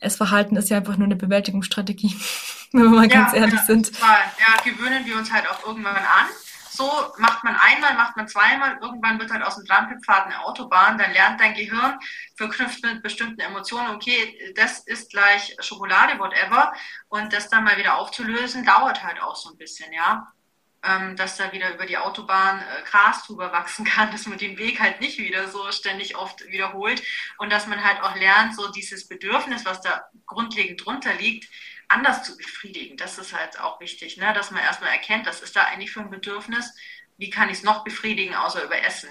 Essverhalten 0.00 0.56
ist 0.56 0.70
ja 0.70 0.78
einfach 0.78 0.96
nur 0.96 1.06
eine 1.06 1.16
Bewältigungsstrategie, 1.16 2.16
wenn 2.72 2.82
wir 2.84 2.90
mal 2.90 3.02
ja, 3.02 3.22
ganz 3.22 3.34
ehrlich 3.34 3.60
ja, 3.60 3.64
sind. 3.66 3.92
Ja, 3.98 4.62
gewöhnen 4.64 5.04
wir 5.04 5.16
uns 5.16 5.32
halt 5.32 5.44
auch 5.48 5.66
irgendwann 5.66 5.96
an 5.96 6.26
so, 6.78 7.12
macht 7.18 7.42
man 7.42 7.56
einmal, 7.56 7.94
macht 7.94 8.16
man 8.16 8.28
zweimal, 8.28 8.78
irgendwann 8.80 9.18
wird 9.18 9.32
halt 9.32 9.42
aus 9.42 9.56
dem 9.56 9.66
Trampelpfad 9.66 10.26
eine 10.26 10.44
Autobahn, 10.44 10.96
dann 10.96 11.12
lernt 11.12 11.40
dein 11.40 11.54
Gehirn, 11.54 11.98
verknüpft 12.36 12.84
mit 12.84 13.02
bestimmten 13.02 13.40
Emotionen, 13.40 13.96
okay, 13.96 14.54
das 14.54 14.78
ist 14.86 15.10
gleich 15.10 15.56
Schokolade, 15.58 16.18
whatever, 16.20 16.72
und 17.08 17.32
das 17.32 17.48
dann 17.48 17.64
mal 17.64 17.76
wieder 17.76 17.98
aufzulösen, 17.98 18.64
dauert 18.64 19.02
halt 19.02 19.20
auch 19.20 19.34
so 19.34 19.50
ein 19.50 19.58
bisschen, 19.58 19.92
ja. 19.92 20.32
Ähm, 20.84 21.16
dass 21.16 21.36
da 21.36 21.50
wieder 21.50 21.74
über 21.74 21.86
die 21.86 21.98
Autobahn 21.98 22.60
äh, 22.60 22.88
Gras 22.88 23.26
drüber 23.26 23.50
wachsen 23.50 23.84
kann, 23.96 24.12
dass 24.12 24.26
man 24.28 24.38
den 24.38 24.58
Weg 24.58 24.78
halt 24.78 25.00
nicht 25.00 25.18
wieder 25.18 25.48
so 25.48 25.72
ständig 25.72 26.16
oft 26.16 26.46
wiederholt 26.46 27.02
und 27.38 27.50
dass 27.50 27.66
man 27.66 27.82
halt 27.82 28.00
auch 28.00 28.14
lernt, 28.14 28.54
so 28.54 28.70
dieses 28.70 29.08
Bedürfnis, 29.08 29.64
was 29.64 29.80
da 29.80 30.04
grundlegend 30.26 30.86
drunter 30.86 31.14
liegt, 31.14 31.48
anders 31.88 32.22
zu 32.22 32.36
befriedigen. 32.36 32.96
Das 32.96 33.18
ist 33.18 33.32
halt 33.32 33.58
auch 33.60 33.80
wichtig, 33.80 34.16
ne? 34.18 34.32
dass 34.34 34.50
man 34.50 34.62
erstmal 34.62 34.90
erkennt, 34.90 35.26
was 35.26 35.40
ist 35.40 35.56
da 35.56 35.64
eigentlich 35.64 35.90
für 35.90 36.00
ein 36.00 36.10
Bedürfnis, 36.10 36.74
wie 37.16 37.30
kann 37.30 37.48
ich 37.48 37.58
es 37.58 37.62
noch 37.62 37.84
befriedigen, 37.84 38.34
außer 38.34 38.62
über 38.62 38.80
Essen. 38.82 39.10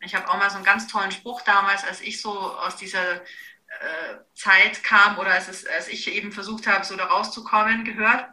Ich 0.00 0.14
habe 0.14 0.28
auch 0.28 0.38
mal 0.38 0.50
so 0.50 0.56
einen 0.56 0.64
ganz 0.64 0.86
tollen 0.88 1.12
Spruch 1.12 1.42
damals, 1.42 1.84
als 1.84 2.00
ich 2.00 2.20
so 2.20 2.32
aus 2.32 2.76
dieser 2.76 3.16
äh, 3.16 4.16
Zeit 4.34 4.82
kam 4.82 5.18
oder 5.18 5.32
als, 5.32 5.48
es, 5.48 5.66
als 5.66 5.88
ich 5.88 6.08
eben 6.08 6.32
versucht 6.32 6.66
habe, 6.66 6.84
so 6.84 6.96
da 6.96 7.06
rauszukommen, 7.06 7.84
gehört. 7.84 8.26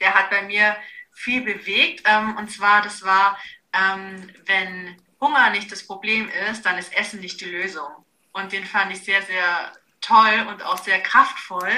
Der 0.00 0.14
hat 0.14 0.30
bei 0.30 0.42
mir 0.42 0.76
viel 1.12 1.40
bewegt. 1.40 2.02
Ähm, 2.04 2.36
und 2.36 2.50
zwar, 2.50 2.82
das 2.82 3.02
war, 3.02 3.38
ähm, 3.72 4.30
wenn 4.46 5.00
Hunger 5.20 5.50
nicht 5.50 5.72
das 5.72 5.86
Problem 5.86 6.28
ist, 6.50 6.66
dann 6.66 6.78
ist 6.78 6.94
Essen 6.94 7.20
nicht 7.20 7.40
die 7.40 7.50
Lösung. 7.50 7.88
Und 8.32 8.52
den 8.52 8.64
fand 8.64 8.92
ich 8.92 9.02
sehr, 9.02 9.22
sehr 9.22 9.72
toll 10.00 10.46
und 10.48 10.62
auch 10.62 10.78
sehr 10.78 11.00
kraftvoll. 11.00 11.72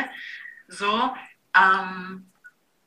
So, 0.70 1.14
ähm, 1.56 2.30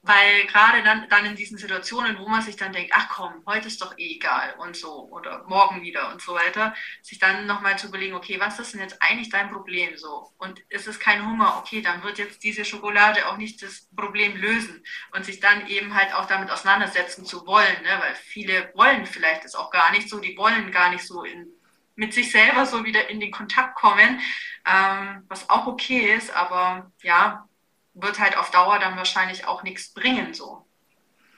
weil 0.04 0.46
gerade 0.48 0.84
dann, 0.84 1.08
dann 1.08 1.26
in 1.26 1.36
diesen 1.38 1.58
Situationen, 1.58 2.20
wo 2.20 2.28
man 2.28 2.42
sich 2.42 2.58
dann 2.58 2.74
denkt, 2.74 2.92
ach 2.94 3.08
komm, 3.08 3.42
heute 3.46 3.70
ist 3.70 3.82
doch 3.82 3.98
eh 3.98 4.16
egal 4.16 4.54
und 4.60 4.76
so 4.76 5.08
oder 5.10 5.46
morgen 5.48 5.82
wieder 5.82 6.12
und 6.12 6.22
so 6.22 6.34
weiter, 6.34 6.76
sich 7.02 7.20
dann 7.20 7.48
nochmal 7.48 7.80
zu 7.80 7.88
überlegen, 7.88 8.14
okay, 8.14 8.38
was 8.38 8.60
ist 8.60 8.74
denn 8.74 8.82
jetzt 8.82 9.02
eigentlich 9.02 9.30
dein 9.30 9.50
Problem 9.50 9.96
so? 9.96 10.34
Und 10.38 10.60
ist 10.68 10.88
es 10.88 11.00
kein 11.00 11.26
Hunger, 11.26 11.58
okay, 11.58 11.82
dann 11.82 12.04
wird 12.04 12.18
jetzt 12.18 12.44
diese 12.44 12.66
Schokolade 12.66 13.30
auch 13.30 13.38
nicht 13.38 13.62
das 13.64 13.88
Problem 13.96 14.36
lösen 14.36 14.84
und 15.14 15.24
sich 15.24 15.40
dann 15.40 15.68
eben 15.68 15.96
halt 15.96 16.14
auch 16.14 16.26
damit 16.26 16.52
auseinandersetzen 16.52 17.26
zu 17.26 17.48
wollen, 17.48 17.82
ne? 17.84 17.98
weil 18.02 18.16
viele 18.16 18.74
wollen 18.76 19.06
vielleicht 19.06 19.46
das 19.46 19.56
auch 19.56 19.72
gar 19.72 19.92
nicht 19.92 20.10
so, 20.10 20.20
die 20.20 20.38
wollen 20.38 20.72
gar 20.72 20.90
nicht 20.90 21.08
so 21.08 21.24
in, 21.24 21.48
mit 21.96 22.14
sich 22.14 22.30
selber 22.30 22.66
so 22.66 22.84
wieder 22.84 23.10
in 23.10 23.22
den 23.22 23.32
Kontakt 23.32 23.76
kommen, 23.76 24.20
ähm, 24.66 25.24
was 25.30 25.50
auch 25.50 25.66
okay 25.66 26.14
ist, 26.14 26.36
aber 26.36 26.92
ja, 27.04 27.48
wird 27.94 28.20
halt 28.20 28.38
auf 28.38 28.52
Dauer 28.52 28.80
dann 28.80 28.98
wahrscheinlich 28.98 29.46
auch 29.46 29.64
nichts 29.64 29.94
bringen, 29.94 30.34
so. 30.34 30.66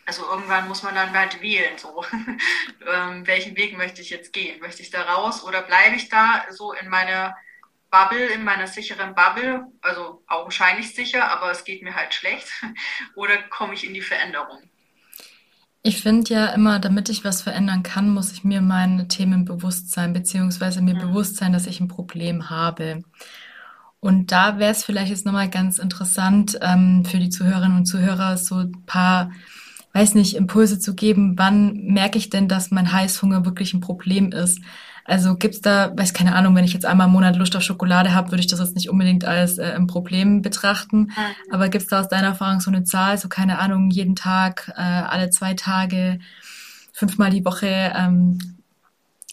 Also 0.05 0.23
irgendwann 0.29 0.67
muss 0.67 0.83
man 0.83 0.93
dann 0.93 1.13
halt 1.13 1.41
wählen, 1.41 1.77
so. 1.77 2.03
ähm, 2.93 3.25
welchen 3.25 3.57
Weg 3.57 3.77
möchte 3.77 4.01
ich 4.01 4.09
jetzt 4.09 4.33
gehen? 4.33 4.59
Möchte 4.61 4.81
ich 4.81 4.91
da 4.91 5.01
raus 5.01 5.43
oder 5.43 5.63
bleibe 5.63 5.95
ich 5.95 6.09
da 6.09 6.45
so 6.51 6.73
in 6.73 6.89
meiner 6.89 7.35
Bubble, 7.89 8.27
in 8.27 8.43
meiner 8.43 8.67
sicheren 8.67 9.15
Bubble? 9.15 9.65
Also 9.81 10.23
augenscheinlich 10.27 10.93
sicher, 10.93 11.31
aber 11.31 11.51
es 11.51 11.63
geht 11.63 11.81
mir 11.81 11.95
halt 11.95 12.13
schlecht. 12.13 12.47
oder 13.15 13.41
komme 13.49 13.73
ich 13.73 13.85
in 13.85 13.93
die 13.93 14.01
Veränderung? 14.01 14.61
Ich 15.87 16.01
finde 16.01 16.33
ja 16.33 16.47
immer, 16.47 16.79
damit 16.79 17.09
ich 17.09 17.23
was 17.23 17.43
verändern 17.43 17.83
kann, 17.83 18.09
muss 18.09 18.31
ich 18.31 18.43
mir 18.43 18.61
meine 18.61 19.07
Themen 19.07 19.45
bewusst 19.45 19.91
sein, 19.91 20.13
beziehungsweise 20.13 20.81
mir 20.81 20.95
mhm. 20.95 20.99
bewusst 20.99 21.37
sein, 21.37 21.53
dass 21.53 21.67
ich 21.67 21.79
ein 21.79 21.87
Problem 21.87 22.49
habe. 22.49 23.03
Und 24.05 24.31
da 24.31 24.59
wäre 24.59 24.71
es 24.71 24.83
vielleicht 24.83 25.09
jetzt 25.09 25.25
nochmal 25.25 25.49
ganz 25.49 25.79
interessant, 25.79 26.59
ähm, 26.61 27.05
für 27.05 27.17
die 27.17 27.31
Zuhörerinnen 27.31 27.75
und 27.75 27.85
Zuhörer 27.87 28.37
so 28.37 28.57
ein 28.57 28.83
paar, 28.85 29.31
weiß 29.93 30.13
nicht, 30.13 30.35
Impulse 30.35 30.77
zu 30.77 30.93
geben. 30.93 31.39
Wann 31.39 31.73
merke 31.87 32.19
ich 32.19 32.29
denn, 32.29 32.47
dass 32.47 32.69
mein 32.69 32.93
Heißhunger 32.93 33.45
wirklich 33.45 33.73
ein 33.73 33.81
Problem 33.81 34.31
ist? 34.31 34.59
Also 35.05 35.35
gibt's 35.35 35.59
da, 35.59 35.91
weiß 35.97 36.13
keine 36.13 36.35
Ahnung, 36.35 36.55
wenn 36.55 36.65
ich 36.65 36.73
jetzt 36.73 36.85
einmal 36.85 37.07
im 37.07 37.13
Monat 37.13 37.35
Lust 37.35 37.55
auf 37.55 37.63
Schokolade 37.63 38.13
habe, 38.13 38.29
würde 38.29 38.41
ich 38.41 38.47
das 38.47 38.59
jetzt 38.59 38.75
nicht 38.75 38.91
unbedingt 38.91 39.25
als 39.25 39.57
äh, 39.57 39.73
ein 39.75 39.87
Problem 39.87 40.43
betrachten. 40.43 40.97
Mhm. 40.99 41.51
Aber 41.51 41.69
gibt's 41.69 41.87
da 41.87 41.99
aus 41.99 42.07
deiner 42.07 42.27
Erfahrung 42.27 42.59
so 42.59 42.69
eine 42.69 42.83
Zahl, 42.83 43.17
so 43.17 43.27
keine 43.27 43.57
Ahnung, 43.57 43.89
jeden 43.89 44.15
Tag, 44.15 44.71
äh, 44.77 44.81
alle 44.81 45.31
zwei 45.31 45.55
Tage, 45.55 46.19
fünfmal 46.93 47.31
die 47.31 47.43
Woche? 47.43 47.91
Ähm, 47.95 48.37
mhm. 48.37 48.39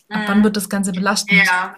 Ab 0.09 0.23
wann 0.29 0.39
mhm. 0.39 0.45
wird 0.45 0.57
das 0.57 0.71
Ganze 0.71 0.93
belastend? 0.93 1.43
Ja. 1.45 1.75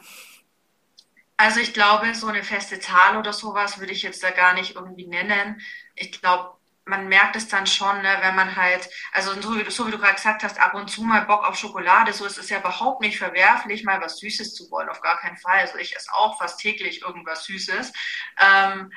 Also 1.37 1.61
ich 1.61 1.75
glaube, 1.75 2.15
so 2.15 2.29
eine 2.29 2.45
feste 2.45 2.79
Zahl 2.79 3.17
oder 3.17 3.33
sowas 3.33 3.79
würde 3.81 3.93
ich 3.93 4.03
jetzt 4.03 4.23
da 4.23 4.31
gar 4.31 4.55
nicht 4.55 4.77
irgendwie 4.77 5.07
nennen. 5.07 5.61
Ich 5.97 6.21
glaube, 6.21 6.57
man 6.85 7.09
merkt 7.09 7.35
es 7.35 7.49
dann 7.49 7.67
schon, 7.67 8.03
ne, 8.03 8.19
wenn 8.21 8.37
man 8.37 8.57
halt, 8.57 8.89
also 9.13 9.41
so 9.41 9.59
wie, 9.59 9.69
so 9.71 9.87
wie 9.87 9.91
du 9.91 9.99
gerade 9.99 10.15
gesagt 10.15 10.45
hast, 10.45 10.61
ab 10.61 10.75
und 10.75 10.91
zu 10.91 11.03
mal 11.03 11.23
Bock 11.27 11.45
auf 11.45 11.57
Schokolade, 11.57 12.13
so 12.13 12.25
ist 12.27 12.39
es 12.39 12.51
ja 12.51 12.59
überhaupt 12.61 13.01
nicht 13.01 13.19
verwerflich, 13.19 13.85
mal 13.85 14.01
was 14.01 14.19
Süßes 14.19 14.55
zu 14.55 14.71
wollen, 14.71 14.89
auf 14.89 15.01
gar 15.01 15.19
keinen 15.19 15.37
Fall. 15.39 15.61
Also 15.61 15.79
ich 15.79 15.97
esse 15.97 16.13
auch 16.13 16.39
fast 16.39 16.61
täglich 16.61 17.03
irgendwas 17.03 17.45
Süßes. 17.47 17.93
Ähm, 18.39 18.93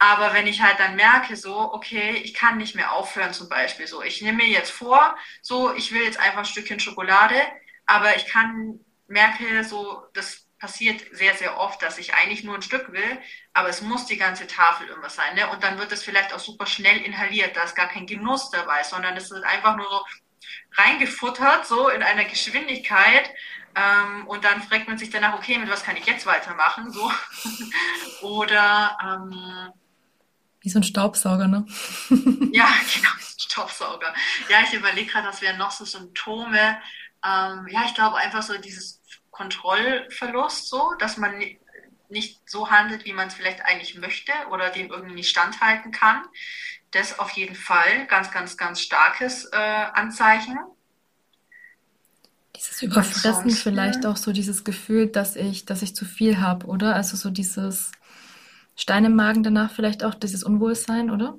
aber 0.00 0.32
wenn 0.32 0.46
ich 0.46 0.62
halt 0.62 0.78
dann 0.80 0.96
merke, 0.96 1.36
so, 1.36 1.72
okay, 1.72 2.12
ich 2.22 2.34
kann 2.34 2.56
nicht 2.58 2.74
mehr 2.74 2.92
aufhören 2.92 3.32
zum 3.32 3.48
Beispiel, 3.48 3.86
so, 3.86 4.02
ich 4.02 4.22
nehme 4.22 4.38
mir 4.38 4.48
jetzt 4.48 4.70
vor, 4.70 5.16
so, 5.42 5.74
ich 5.74 5.92
will 5.92 6.02
jetzt 6.04 6.18
einfach 6.20 6.38
ein 6.40 6.44
Stückchen 6.44 6.80
Schokolade, 6.80 7.40
aber 7.86 8.16
ich 8.16 8.26
kann, 8.26 8.80
merke 9.08 9.64
so, 9.64 10.04
das 10.14 10.47
passiert 10.58 11.02
sehr, 11.12 11.34
sehr 11.34 11.58
oft, 11.58 11.80
dass 11.82 11.98
ich 11.98 12.14
eigentlich 12.14 12.44
nur 12.44 12.54
ein 12.54 12.62
Stück 12.62 12.92
will, 12.92 13.18
aber 13.52 13.68
es 13.68 13.80
muss 13.80 14.06
die 14.06 14.16
ganze 14.16 14.46
Tafel 14.46 14.88
immer 14.88 15.08
sein. 15.08 15.34
Ne? 15.34 15.48
Und 15.48 15.62
dann 15.62 15.78
wird 15.78 15.92
es 15.92 16.02
vielleicht 16.02 16.32
auch 16.32 16.40
super 16.40 16.66
schnell 16.66 16.98
inhaliert, 16.98 17.56
da 17.56 17.62
ist 17.62 17.76
gar 17.76 17.88
kein 17.88 18.06
Genuss 18.06 18.50
dabei, 18.50 18.82
sondern 18.82 19.16
es 19.16 19.30
ist 19.30 19.44
einfach 19.44 19.76
nur 19.76 19.88
so 19.88 20.04
reingefuttert, 20.76 21.66
so 21.66 21.88
in 21.88 22.02
einer 22.02 22.24
Geschwindigkeit. 22.24 23.30
Ähm, 23.74 24.26
und 24.26 24.44
dann 24.44 24.62
fragt 24.62 24.88
man 24.88 24.98
sich 24.98 25.10
danach, 25.10 25.34
okay, 25.34 25.58
mit 25.58 25.70
was 25.70 25.84
kann 25.84 25.96
ich 25.96 26.06
jetzt 26.06 26.26
weitermachen? 26.26 26.90
So. 26.90 27.10
Oder 28.22 28.96
ähm, 29.02 29.72
wie 30.60 30.70
so 30.70 30.80
ein 30.80 30.84
Staubsauger, 30.84 31.46
ne? 31.46 31.66
ja, 32.52 32.68
genau, 32.94 33.10
Staubsauger. 33.38 34.12
Ja, 34.48 34.62
ich 34.64 34.72
überlege 34.72 35.10
gerade, 35.10 35.28
was 35.28 35.40
wären 35.40 35.58
noch 35.58 35.70
so 35.70 35.84
Symptome. 35.84 36.78
Ähm, 37.24 37.68
ja, 37.68 37.84
ich 37.86 37.94
glaube 37.94 38.16
einfach 38.16 38.42
so 38.42 38.58
dieses 38.58 39.00
Kontrollverlust, 39.38 40.68
so, 40.68 40.94
dass 40.98 41.16
man 41.16 41.32
nicht 42.08 42.40
so 42.50 42.70
handelt, 42.70 43.04
wie 43.04 43.12
man 43.12 43.28
es 43.28 43.34
vielleicht 43.34 43.64
eigentlich 43.64 43.96
möchte 43.96 44.32
oder 44.50 44.70
dem 44.70 44.90
irgendwie 44.90 45.14
nicht 45.14 45.30
standhalten 45.30 45.92
kann. 45.92 46.22
Das 46.90 47.18
auf 47.20 47.30
jeden 47.30 47.54
Fall 47.54 48.06
ganz, 48.08 48.32
ganz, 48.32 48.56
ganz 48.56 48.80
starkes 48.80 49.44
äh, 49.52 49.56
Anzeichen. 49.56 50.58
Dieses 52.56 52.82
Überfressen 52.82 53.28
Ansonsten, 53.28 53.50
vielleicht 53.50 54.06
auch 54.06 54.16
so 54.16 54.32
dieses 54.32 54.64
Gefühl, 54.64 55.06
dass 55.06 55.36
ich, 55.36 55.64
dass 55.66 55.82
ich 55.82 55.94
zu 55.94 56.04
viel 56.04 56.40
habe, 56.40 56.66
oder? 56.66 56.96
Also 56.96 57.16
so 57.16 57.30
dieses 57.30 57.92
Stein 58.74 59.04
im 59.04 59.14
Magen 59.14 59.44
danach 59.44 59.70
vielleicht 59.70 60.02
auch, 60.02 60.14
dieses 60.14 60.42
Unwohlsein, 60.42 61.10
oder? 61.10 61.38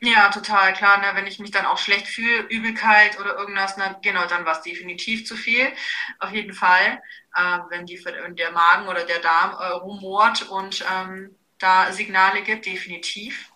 Ja, 0.00 0.28
total 0.28 0.74
klar. 0.74 0.98
Ne? 0.98 1.06
Wenn 1.14 1.26
ich 1.26 1.38
mich 1.38 1.50
dann 1.50 1.66
auch 1.66 1.78
schlecht 1.78 2.06
fühle, 2.06 2.42
Übelkeit 2.48 3.18
oder 3.18 3.36
irgendwas, 3.36 3.76
ne? 3.76 3.96
genau, 4.02 4.26
dann 4.26 4.44
war 4.44 4.52
es 4.52 4.62
definitiv 4.62 5.26
zu 5.26 5.36
viel. 5.36 5.72
Auf 6.18 6.32
jeden 6.32 6.52
Fall. 6.52 7.02
Äh, 7.34 7.58
wenn, 7.70 7.86
die, 7.86 8.02
wenn 8.04 8.36
der 8.36 8.52
Magen 8.52 8.88
oder 8.88 9.04
der 9.04 9.20
Darm 9.20 9.52
äh, 9.52 9.66
rumort 9.74 10.48
und 10.48 10.84
ähm, 10.92 11.34
da 11.58 11.92
Signale 11.92 12.42
gibt, 12.42 12.66
definitiv. 12.66 13.50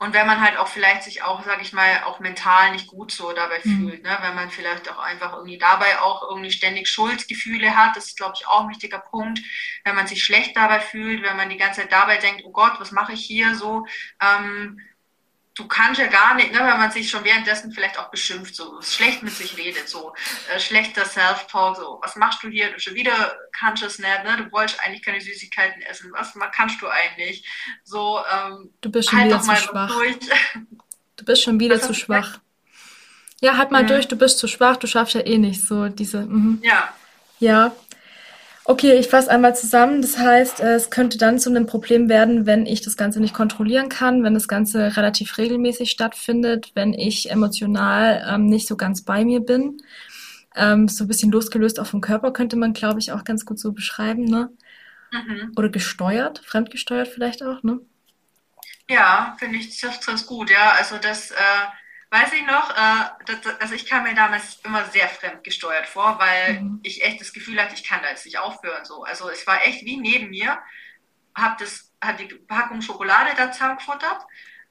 Und 0.00 0.14
wenn 0.14 0.28
man 0.28 0.40
halt 0.40 0.56
auch 0.58 0.68
vielleicht 0.68 1.02
sich 1.02 1.22
auch, 1.22 1.44
sag 1.44 1.60
ich 1.60 1.72
mal, 1.72 2.04
auch 2.04 2.20
mental 2.20 2.70
nicht 2.70 2.86
gut 2.86 3.10
so 3.10 3.32
dabei 3.32 3.60
mhm. 3.64 3.88
fühlt, 3.88 4.02
ne? 4.04 4.16
wenn 4.20 4.34
man 4.34 4.48
vielleicht 4.48 4.88
auch 4.88 4.98
einfach 4.98 5.32
irgendwie 5.32 5.58
dabei 5.58 6.00
auch 6.00 6.22
irgendwie 6.30 6.52
ständig 6.52 6.88
Schuldgefühle 6.88 7.76
hat, 7.76 7.96
das 7.96 8.06
ist, 8.06 8.16
glaube 8.16 8.34
ich, 8.38 8.46
auch 8.46 8.62
ein 8.62 8.70
wichtiger 8.70 9.00
Punkt, 9.00 9.40
wenn 9.84 9.96
man 9.96 10.06
sich 10.06 10.22
schlecht 10.22 10.56
dabei 10.56 10.80
fühlt, 10.80 11.22
wenn 11.24 11.36
man 11.36 11.50
die 11.50 11.56
ganze 11.56 11.80
Zeit 11.80 11.92
dabei 11.92 12.18
denkt, 12.18 12.42
oh 12.44 12.52
Gott, 12.52 12.78
was 12.78 12.92
mache 12.92 13.12
ich 13.12 13.24
hier 13.24 13.56
so, 13.56 13.86
ähm, 14.20 14.80
du 15.58 15.66
kannst 15.66 16.00
ja 16.00 16.06
gar 16.06 16.36
nicht, 16.36 16.52
ne, 16.52 16.58
wenn 16.60 16.78
man 16.78 16.90
sich 16.92 17.10
schon 17.10 17.24
währenddessen 17.24 17.72
vielleicht 17.72 17.98
auch 17.98 18.10
beschimpft, 18.10 18.54
so 18.54 18.80
schlecht 18.80 19.24
mit 19.24 19.32
sich 19.32 19.56
redet, 19.56 19.88
so 19.88 20.14
äh, 20.54 20.60
schlechter 20.60 21.04
Self-Talk, 21.04 21.76
so 21.76 21.98
was 22.00 22.14
machst 22.14 22.42
du 22.44 22.48
hier, 22.48 22.72
du 22.72 22.78
schon 22.78 22.94
wieder 22.94 23.36
kannst 23.52 23.82
es 23.82 23.98
nicht, 23.98 24.24
ne, 24.24 24.36
du 24.36 24.52
wolltest 24.52 24.78
eigentlich 24.80 25.02
keine 25.02 25.20
Süßigkeiten 25.20 25.82
essen, 25.82 26.12
was 26.12 26.32
kannst 26.52 26.80
du 26.80 26.86
eigentlich, 26.86 27.44
so 27.82 28.20
ähm, 28.32 28.72
du 28.80 28.90
bist 28.90 29.10
schon 29.10 29.18
halt 29.18 29.30
wieder 29.30 29.40
zu 29.42 29.56
schwach. 29.56 29.90
Durch. 29.90 30.16
Du 31.16 31.24
bist 31.24 31.42
schon 31.42 31.58
wieder 31.58 31.80
zu 31.80 31.94
schwach. 31.94 32.38
Ja, 33.40 33.56
halt 33.56 33.72
mal 33.72 33.82
mhm. 33.82 33.88
durch, 33.88 34.06
du 34.06 34.14
bist 34.14 34.38
zu 34.38 34.46
schwach, 34.46 34.76
du 34.76 34.86
schaffst 34.86 35.14
ja 35.14 35.20
eh 35.22 35.36
nicht 35.36 35.66
so 35.66 35.88
diese. 35.88 36.20
Mhm. 36.20 36.60
Ja. 36.62 36.94
Ja, 37.40 37.72
Okay, 38.70 38.98
ich 38.98 39.08
fasse 39.08 39.30
einmal 39.30 39.56
zusammen. 39.56 40.02
Das 40.02 40.18
heißt, 40.18 40.60
äh, 40.60 40.74
es 40.74 40.90
könnte 40.90 41.16
dann 41.16 41.38
zu 41.38 41.48
einem 41.48 41.64
Problem 41.64 42.10
werden, 42.10 42.44
wenn 42.44 42.66
ich 42.66 42.82
das 42.82 42.98
Ganze 42.98 43.18
nicht 43.18 43.32
kontrollieren 43.32 43.88
kann, 43.88 44.22
wenn 44.22 44.34
das 44.34 44.46
Ganze 44.46 44.94
relativ 44.94 45.38
regelmäßig 45.38 45.90
stattfindet, 45.90 46.72
wenn 46.74 46.92
ich 46.92 47.30
emotional 47.30 48.22
ähm, 48.28 48.44
nicht 48.44 48.68
so 48.68 48.76
ganz 48.76 49.00
bei 49.00 49.24
mir 49.24 49.40
bin. 49.40 49.78
Ähm, 50.54 50.86
so 50.86 51.04
ein 51.04 51.08
bisschen 51.08 51.32
losgelöst 51.32 51.80
auch 51.80 51.86
vom 51.86 52.02
Körper 52.02 52.30
könnte 52.30 52.56
man, 52.56 52.74
glaube 52.74 53.00
ich, 53.00 53.10
auch 53.10 53.24
ganz 53.24 53.46
gut 53.46 53.58
so 53.58 53.72
beschreiben, 53.72 54.24
ne? 54.26 54.50
Mhm. 55.12 55.54
Oder 55.56 55.70
gesteuert, 55.70 56.42
fremdgesteuert 56.44 57.08
vielleicht 57.08 57.42
auch, 57.42 57.62
ne? 57.62 57.80
Ja, 58.90 59.34
finde 59.38 59.56
ich 59.56 59.80
das 59.80 60.04
ganz 60.04 60.26
gut, 60.26 60.50
ja. 60.50 60.72
Also 60.78 60.98
das 60.98 61.30
äh 61.30 61.34
weiß 62.10 62.32
ich 62.32 62.46
noch, 62.46 62.70
äh, 62.70 63.54
also 63.60 63.74
ich 63.74 63.86
kam 63.86 64.04
mir 64.04 64.14
damals 64.14 64.60
immer 64.64 64.84
sehr 64.86 65.08
fremdgesteuert 65.08 65.86
vor, 65.86 66.18
weil 66.18 66.60
mhm. 66.60 66.80
ich 66.82 67.04
echt 67.04 67.20
das 67.20 67.32
Gefühl 67.32 67.60
hatte, 67.60 67.74
ich 67.74 67.84
kann 67.84 68.02
da 68.02 68.08
jetzt 68.08 68.24
nicht 68.24 68.38
aufhören. 68.38 68.84
So. 68.84 69.04
Also 69.04 69.28
es 69.28 69.46
war 69.46 69.62
echt 69.64 69.84
wie 69.84 69.98
neben 69.98 70.30
mir, 70.30 70.58
habe 71.34 71.56
das, 71.58 71.92
hab 72.02 72.16
die 72.16 72.26
Packung 72.26 72.80
Schokolade 72.80 73.30
da 73.36 73.52
zusammengefuttert, 73.52 74.22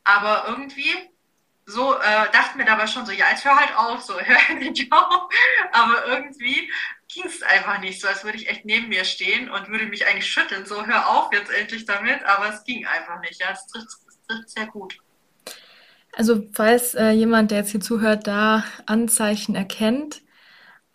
aber 0.04 0.46
irgendwie 0.48 0.92
so 1.66 1.96
äh, 1.96 2.32
dachte 2.32 2.58
mir 2.58 2.66
dabei 2.66 2.88
schon 2.88 3.06
so, 3.06 3.12
ja, 3.12 3.30
jetzt 3.30 3.44
hör 3.44 3.56
halt 3.56 3.76
auf, 3.76 4.02
so 4.02 4.20
hör 4.20 4.56
nicht 4.56 4.92
auf. 4.92 5.30
Aber 5.74 6.06
irgendwie 6.08 6.72
ging 7.10 7.26
es 7.26 7.44
einfach 7.44 7.80
nicht 7.80 8.02
so, 8.02 8.08
als 8.08 8.24
würde 8.24 8.38
ich 8.38 8.48
echt 8.48 8.66
neben 8.66 8.88
mir 8.88 9.06
stehen 9.06 9.50
und 9.50 9.68
würde 9.68 9.86
mich 9.86 10.08
eigentlich 10.08 10.32
schütteln, 10.32 10.66
so 10.66 10.86
hör 10.86 11.10
auf 11.10 11.32
jetzt 11.34 11.52
endlich 11.52 11.86
damit, 11.86 12.24
aber 12.24 12.54
es 12.54 12.64
ging 12.64 12.86
einfach 12.88 13.20
nicht. 13.20 13.42
Ja, 13.42 13.52
es 13.52 13.68
trifft, 13.68 13.88
es 14.08 14.22
trifft 14.28 14.50
sehr 14.50 14.68
gut. 14.68 14.98
Also 16.18 16.44
falls 16.52 16.96
äh, 16.96 17.12
jemand, 17.12 17.52
der 17.52 17.60
jetzt 17.60 17.70
hier 17.70 17.80
zuhört, 17.80 18.26
da 18.26 18.64
Anzeichen 18.88 19.54
erkennt, 19.54 20.24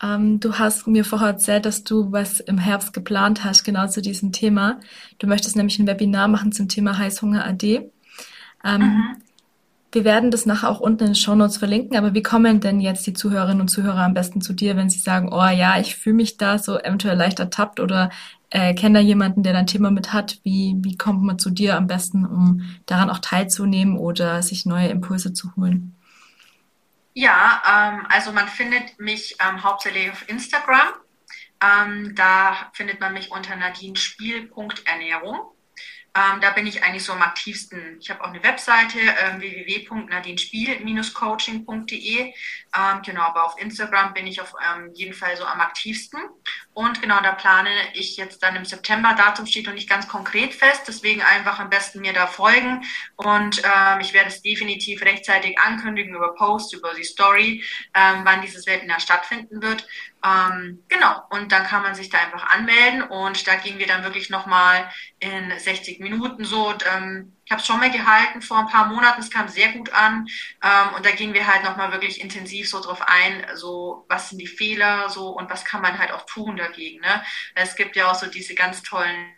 ähm, 0.03 0.41
du 0.41 0.59
hast 0.59 0.85
mir 0.85 1.05
vorher 1.05 1.29
erzählt, 1.29 1.65
dass 1.65 1.85
du 1.85 2.11
was 2.11 2.41
im 2.41 2.57
Herbst 2.57 2.91
geplant 2.91 3.45
hast, 3.45 3.63
genau 3.63 3.87
zu 3.87 4.01
diesem 4.01 4.33
Thema. 4.33 4.81
Du 5.19 5.27
möchtest 5.27 5.55
nämlich 5.55 5.79
ein 5.79 5.87
Webinar 5.87 6.27
machen 6.27 6.51
zum 6.51 6.67
Thema 6.67 6.97
Heißhunger 6.97 7.45
AD. 7.45 7.89
Ähm, 8.65 8.81
mhm. 8.81 9.15
Wir 9.93 10.03
werden 10.03 10.29
das 10.29 10.45
nachher 10.45 10.69
auch 10.69 10.81
unten 10.81 11.03
in 11.03 11.09
den 11.11 11.15
Show 11.15 11.35
Notes 11.35 11.55
verlinken, 11.55 11.95
aber 11.95 12.13
wie 12.13 12.23
kommen 12.23 12.59
denn 12.59 12.81
jetzt 12.81 13.07
die 13.07 13.13
Zuhörerinnen 13.13 13.61
und 13.61 13.69
Zuhörer 13.69 14.03
am 14.03 14.13
besten 14.13 14.41
zu 14.41 14.51
dir, 14.51 14.75
wenn 14.75 14.89
sie 14.89 14.99
sagen, 14.99 15.31
oh 15.31 15.47
ja, 15.47 15.79
ich 15.79 15.95
fühle 15.95 16.17
mich 16.17 16.35
da 16.35 16.57
so 16.57 16.77
eventuell 16.77 17.15
leicht 17.15 17.39
ertappt 17.39 17.79
oder 17.79 18.09
äh, 18.53 18.75
kenne 18.75 18.99
da 18.99 19.03
jemanden, 19.03 19.41
der 19.41 19.53
da 19.53 19.59
ein 19.59 19.67
Thema 19.67 19.89
mit 19.89 20.13
hat? 20.13 20.39
Wie, 20.43 20.75
wie 20.77 20.95
kommt 20.95 21.23
man 21.23 21.39
zu 21.39 21.49
dir 21.49 21.75
am 21.75 21.87
besten, 21.87 22.23
um 22.23 22.61
daran 22.85 23.09
auch 23.09 23.17
teilzunehmen 23.17 23.97
oder 23.97 24.43
sich 24.43 24.67
neue 24.67 24.89
Impulse 24.89 25.33
zu 25.33 25.55
holen? 25.55 25.95
Ja, 27.15 27.63
ähm, 27.67 28.05
also 28.09 28.31
man 28.31 28.47
findet 28.47 28.99
mich 28.99 29.37
ähm, 29.39 29.63
hauptsächlich 29.63 30.11
auf 30.11 30.29
Instagram. 30.29 30.93
Ähm, 31.61 32.13
da 32.15 32.69
findet 32.73 32.99
man 32.99 33.13
mich 33.13 33.31
unter 33.31 33.55
nadinespiel.ernährung. 33.55 35.52
Ähm, 36.15 36.41
da 36.41 36.51
bin 36.51 36.67
ich 36.67 36.83
eigentlich 36.83 37.03
so 37.03 37.13
am 37.13 37.23
aktivsten. 37.23 37.97
Ich 37.99 38.11
habe 38.11 38.23
auch 38.23 38.27
eine 38.27 38.43
Webseite 38.43 38.99
äh, 38.99 39.39
www.nadinespiel-coaching.de. 39.39 42.19
Ähm, 42.19 42.35
genau, 43.03 43.21
aber 43.21 43.45
auf 43.45 43.59
Instagram 43.59 44.13
bin 44.13 44.27
ich 44.27 44.39
auf 44.39 44.53
ähm, 44.63 44.91
jeden 44.93 45.15
Fall 45.15 45.35
so 45.37 45.45
am 45.45 45.59
aktivsten. 45.59 46.19
Und 46.73 47.01
genau, 47.01 47.19
da 47.21 47.31
plane 47.31 47.71
ich 47.93 48.15
jetzt 48.17 48.43
dann 48.43 48.55
im 48.55 48.65
September. 48.65 49.15
Datum 49.15 49.47
steht 49.47 49.65
noch 49.65 49.73
nicht 49.73 49.89
ganz 49.89 50.07
konkret 50.07 50.53
fest, 50.53 50.83
deswegen 50.87 51.23
einfach 51.23 51.57
am 51.59 51.71
besten 51.71 52.01
mir 52.01 52.13
da 52.13 52.27
folgen. 52.27 52.85
Und 53.15 53.63
ähm, 53.63 53.99
ich 53.99 54.13
werde 54.13 54.29
es 54.29 54.43
definitiv 54.43 55.01
rechtzeitig 55.01 55.57
ankündigen 55.57 56.13
über 56.13 56.35
Post, 56.35 56.75
über 56.75 56.93
die 56.93 57.03
Story, 57.03 57.63
ähm, 57.95 58.21
wann 58.23 58.41
dieses 58.41 58.67
Webinar 58.67 58.99
stattfinden 58.99 59.63
wird. 59.63 59.87
Ähm, 60.25 60.83
genau, 60.87 61.21
und 61.31 61.51
dann 61.51 61.65
kann 61.65 61.83
man 61.83 61.95
sich 61.95 62.09
da 62.09 62.19
einfach 62.19 62.49
anmelden 62.49 63.03
und 63.03 63.45
da 63.45 63.55
gehen 63.55 63.77
wir 63.77 63.87
dann 63.87 64.03
wirklich 64.03 64.29
nochmal 64.29 64.89
in 65.19 65.51
60 65.57 65.99
Minuten 65.99 66.45
so. 66.45 66.69
Und, 66.69 66.85
ähm, 66.95 67.35
ich 67.43 67.51
habe 67.51 67.59
es 67.59 67.67
schon 67.67 67.79
mal 67.79 67.91
gehalten 67.91 68.41
vor 68.41 68.59
ein 68.59 68.67
paar 68.67 68.87
Monaten, 68.87 69.19
es 69.19 69.29
kam 69.29 69.49
sehr 69.49 69.73
gut 69.73 69.91
an 69.91 70.27
ähm, 70.63 70.95
und 70.95 71.05
da 71.05 71.11
gehen 71.11 71.33
wir 71.33 71.45
halt 71.45 71.63
nochmal 71.63 71.91
wirklich 71.91 72.21
intensiv 72.21 72.69
so 72.69 72.81
drauf 72.81 73.01
ein, 73.05 73.45
so 73.55 74.05
was 74.07 74.29
sind 74.29 74.39
die 74.39 74.47
Fehler 74.47 75.09
so 75.09 75.27
und 75.29 75.49
was 75.49 75.65
kann 75.65 75.81
man 75.81 75.97
halt 75.99 76.11
auch 76.11 76.25
tun 76.25 76.55
dagegen. 76.55 77.01
Ne? 77.01 77.21
Es 77.55 77.75
gibt 77.75 77.97
ja 77.97 78.09
auch 78.09 78.15
so 78.15 78.27
diese 78.27 78.55
ganz 78.55 78.81
tollen 78.81 79.35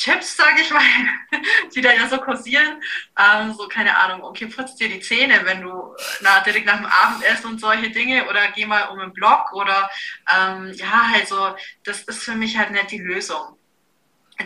Tipps, 0.00 0.34
sage 0.34 0.62
ich 0.62 0.70
mal, 0.70 0.82
die 1.74 1.82
da 1.82 1.92
ja 1.92 2.08
so 2.08 2.16
kursieren. 2.18 2.82
Ähm, 3.18 3.52
so, 3.52 3.68
keine 3.68 3.96
Ahnung, 3.98 4.22
okay, 4.24 4.46
putz 4.46 4.74
dir 4.76 4.88
die 4.88 5.00
Zähne, 5.00 5.44
wenn 5.44 5.60
du 5.60 5.94
na, 6.22 6.40
direkt 6.40 6.64
nach 6.64 6.78
dem 6.78 6.86
Abendessen 6.86 7.50
und 7.50 7.60
solche 7.60 7.90
Dinge 7.90 8.26
oder 8.28 8.48
geh 8.52 8.64
mal 8.64 8.88
um 8.88 8.98
den 8.98 9.12
Block 9.12 9.52
oder 9.52 9.90
ähm, 10.34 10.72
ja, 10.74 11.08
halt 11.08 11.28
so, 11.28 11.54
das 11.84 12.02
ist 12.04 12.22
für 12.22 12.34
mich 12.34 12.56
halt 12.56 12.70
nicht 12.70 12.90
die 12.90 12.98
Lösung. 12.98 13.58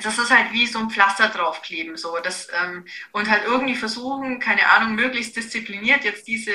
Das 0.03 0.19
ist 0.19 0.31
halt 0.31 0.53
wie 0.53 0.67
so 0.67 0.81
ein 0.81 0.91
Pflaster 0.91 1.29
draufkleben, 1.29 1.97
so 1.97 2.19
das 2.19 2.49
ähm, 2.61 2.85
und 3.13 3.31
halt 3.31 3.45
irgendwie 3.45 3.77
versuchen, 3.77 4.41
keine 4.41 4.69
Ahnung, 4.71 4.97
möglichst 4.97 5.37
diszipliniert 5.37 6.03
jetzt 6.03 6.27
diese, 6.27 6.53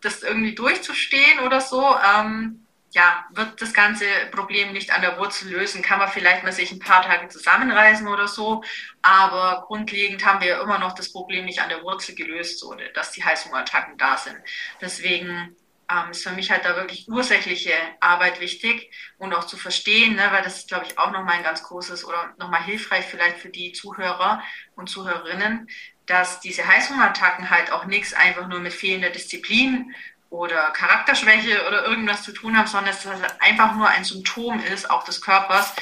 das 0.00 0.22
irgendwie 0.22 0.54
durchzustehen 0.54 1.40
oder 1.40 1.60
so. 1.60 1.84
Ähm, 2.14 2.67
ja, 2.92 3.24
wird 3.32 3.60
das 3.60 3.74
ganze 3.74 4.06
Problem 4.30 4.72
nicht 4.72 4.92
an 4.92 5.02
der 5.02 5.18
Wurzel 5.18 5.50
lösen. 5.50 5.82
Kann 5.82 5.98
man 5.98 6.08
vielleicht 6.08 6.42
mal 6.42 6.52
sich 6.52 6.72
ein 6.72 6.78
paar 6.78 7.02
Tage 7.02 7.28
zusammenreißen 7.28 8.08
oder 8.08 8.28
so. 8.28 8.64
Aber 9.02 9.64
grundlegend 9.66 10.24
haben 10.24 10.40
wir 10.40 10.60
immer 10.60 10.78
noch 10.78 10.94
das 10.94 11.12
Problem 11.12 11.44
nicht 11.44 11.60
an 11.60 11.68
der 11.68 11.82
Wurzel 11.82 12.14
gelöst, 12.14 12.60
so, 12.60 12.74
dass 12.94 13.12
die 13.12 13.24
Heißhungerattacken 13.24 13.98
da 13.98 14.16
sind. 14.16 14.38
Deswegen 14.80 15.54
ähm, 15.90 16.10
ist 16.10 16.22
für 16.22 16.32
mich 16.32 16.50
halt 16.50 16.64
da 16.64 16.76
wirklich 16.76 17.08
ursächliche 17.08 17.72
Arbeit 18.00 18.40
wichtig 18.40 18.90
und 19.18 19.34
auch 19.34 19.44
zu 19.44 19.56
verstehen, 19.56 20.16
ne, 20.16 20.28
weil 20.30 20.42
das 20.42 20.58
ist, 20.58 20.68
glaube 20.68 20.86
ich, 20.86 20.98
auch 20.98 21.10
nochmal 21.10 21.36
ein 21.36 21.42
ganz 21.42 21.62
großes 21.62 22.04
oder 22.04 22.34
nochmal 22.38 22.62
hilfreich 22.62 23.04
vielleicht 23.04 23.38
für 23.38 23.48
die 23.48 23.72
Zuhörer 23.72 24.42
und 24.76 24.88
Zuhörerinnen, 24.88 25.68
dass 26.06 26.40
diese 26.40 26.66
Heißhungerattacken 26.66 27.50
halt 27.50 27.70
auch 27.72 27.84
nichts 27.84 28.14
einfach 28.14 28.48
nur 28.48 28.60
mit 28.60 28.72
fehlender 28.72 29.10
Disziplin 29.10 29.94
oder 30.30 30.70
Charakterschwäche 30.70 31.66
oder 31.66 31.86
irgendwas 31.86 32.22
zu 32.22 32.32
tun 32.32 32.56
haben, 32.56 32.66
sondern 32.66 32.92
dass 32.92 33.02
das 33.02 33.40
einfach 33.40 33.74
nur 33.74 33.88
ein 33.88 34.04
Symptom 34.04 34.60
ist, 34.60 34.90
auch 34.90 35.04
des 35.04 35.20
Körpers, 35.20 35.74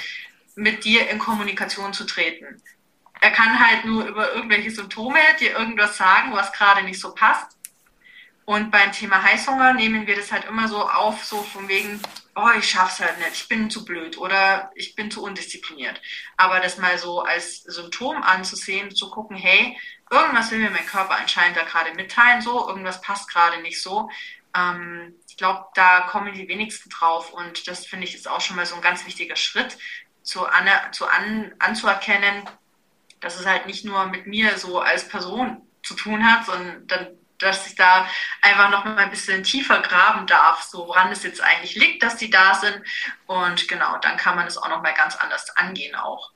mit 0.54 0.84
dir 0.84 1.08
in 1.08 1.18
Kommunikation 1.18 1.92
zu 1.92 2.04
treten. 2.04 2.62
Er 3.20 3.30
kann 3.30 3.58
halt 3.58 3.84
nur 3.84 4.06
über 4.06 4.32
irgendwelche 4.32 4.70
Symptome 4.70 5.18
dir 5.40 5.52
irgendwas 5.52 5.96
sagen, 5.96 6.32
was 6.32 6.52
gerade 6.52 6.82
nicht 6.82 7.00
so 7.00 7.14
passt. 7.14 7.56
Und 8.44 8.70
beim 8.70 8.92
Thema 8.92 9.22
Heißhunger 9.22 9.72
nehmen 9.74 10.06
wir 10.06 10.14
das 10.14 10.30
halt 10.30 10.44
immer 10.44 10.68
so 10.68 10.88
auf, 10.88 11.24
so 11.24 11.42
von 11.42 11.66
wegen, 11.66 12.00
oh, 12.36 12.50
ich 12.56 12.70
schaff's 12.70 13.00
halt 13.00 13.18
nicht, 13.18 13.32
ich 13.32 13.48
bin 13.48 13.70
zu 13.70 13.84
blöd 13.84 14.18
oder 14.18 14.70
ich 14.76 14.94
bin 14.94 15.10
zu 15.10 15.24
undiszipliniert. 15.24 16.00
Aber 16.36 16.60
das 16.60 16.78
mal 16.78 16.96
so 16.96 17.22
als 17.22 17.62
Symptom 17.62 18.22
anzusehen, 18.22 18.94
zu 18.94 19.10
gucken, 19.10 19.36
hey, 19.36 19.76
irgendwas 20.10 20.52
will 20.52 20.60
mir 20.60 20.70
mein 20.70 20.86
Körper 20.86 21.16
anscheinend 21.16 21.56
da 21.56 21.64
gerade 21.64 21.94
mitteilen, 21.94 22.40
so, 22.40 22.68
irgendwas 22.68 23.00
passt 23.00 23.28
gerade 23.28 23.60
nicht 23.62 23.82
so. 23.82 24.10
Ähm, 24.56 25.14
ich 25.28 25.36
glaube, 25.36 25.66
da 25.74 26.02
kommen 26.02 26.32
die 26.32 26.48
wenigsten 26.48 26.90
drauf 26.90 27.32
und 27.32 27.68
das 27.68 27.86
finde 27.86 28.06
ich 28.06 28.14
ist 28.14 28.28
auch 28.28 28.40
schon 28.40 28.56
mal 28.56 28.66
so 28.66 28.76
ein 28.76 28.82
ganz 28.82 29.06
wichtiger 29.06 29.36
Schritt, 29.36 29.76
zu, 30.22 30.46
an, 30.46 30.68
zu 30.92 31.06
an, 31.06 31.52
anzuerkennen, 31.58 32.42
dass 33.20 33.38
es 33.38 33.46
halt 33.46 33.66
nicht 33.66 33.84
nur 33.84 34.06
mit 34.06 34.26
mir 34.26 34.58
so 34.58 34.80
als 34.80 35.08
Person 35.08 35.62
zu 35.82 35.94
tun 35.94 36.24
hat, 36.24 36.46
sondern 36.46 36.86
dass 37.38 37.66
ich 37.66 37.74
da 37.74 38.06
einfach 38.42 38.70
noch 38.70 38.84
mal 38.84 38.98
ein 38.98 39.10
bisschen 39.10 39.42
tiefer 39.44 39.80
graben 39.80 40.26
darf, 40.26 40.62
so 40.62 40.88
woran 40.88 41.12
es 41.12 41.22
jetzt 41.22 41.42
eigentlich 41.42 41.76
liegt, 41.76 42.02
dass 42.02 42.16
die 42.16 42.30
da 42.30 42.54
sind. 42.54 42.80
Und 43.26 43.68
genau, 43.68 43.98
dann 43.98 44.16
kann 44.16 44.36
man 44.36 44.46
es 44.46 44.56
auch 44.56 44.68
noch 44.68 44.82
mal 44.82 44.94
ganz 44.94 45.16
anders 45.16 45.50
angehen 45.56 45.94
auch. 45.94 46.32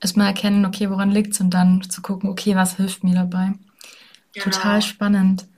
Erstmal 0.00 0.28
erkennen, 0.28 0.64
okay, 0.64 0.88
woran 0.88 1.10
liegt 1.10 1.32
es 1.34 1.40
und 1.40 1.50
dann 1.50 1.82
zu 1.82 2.00
gucken, 2.00 2.30
okay, 2.30 2.54
was 2.54 2.76
hilft 2.76 3.02
mir 3.02 3.14
dabei. 3.14 3.52
Genau. 4.32 4.44
Total 4.44 4.80
spannend. 4.80 5.48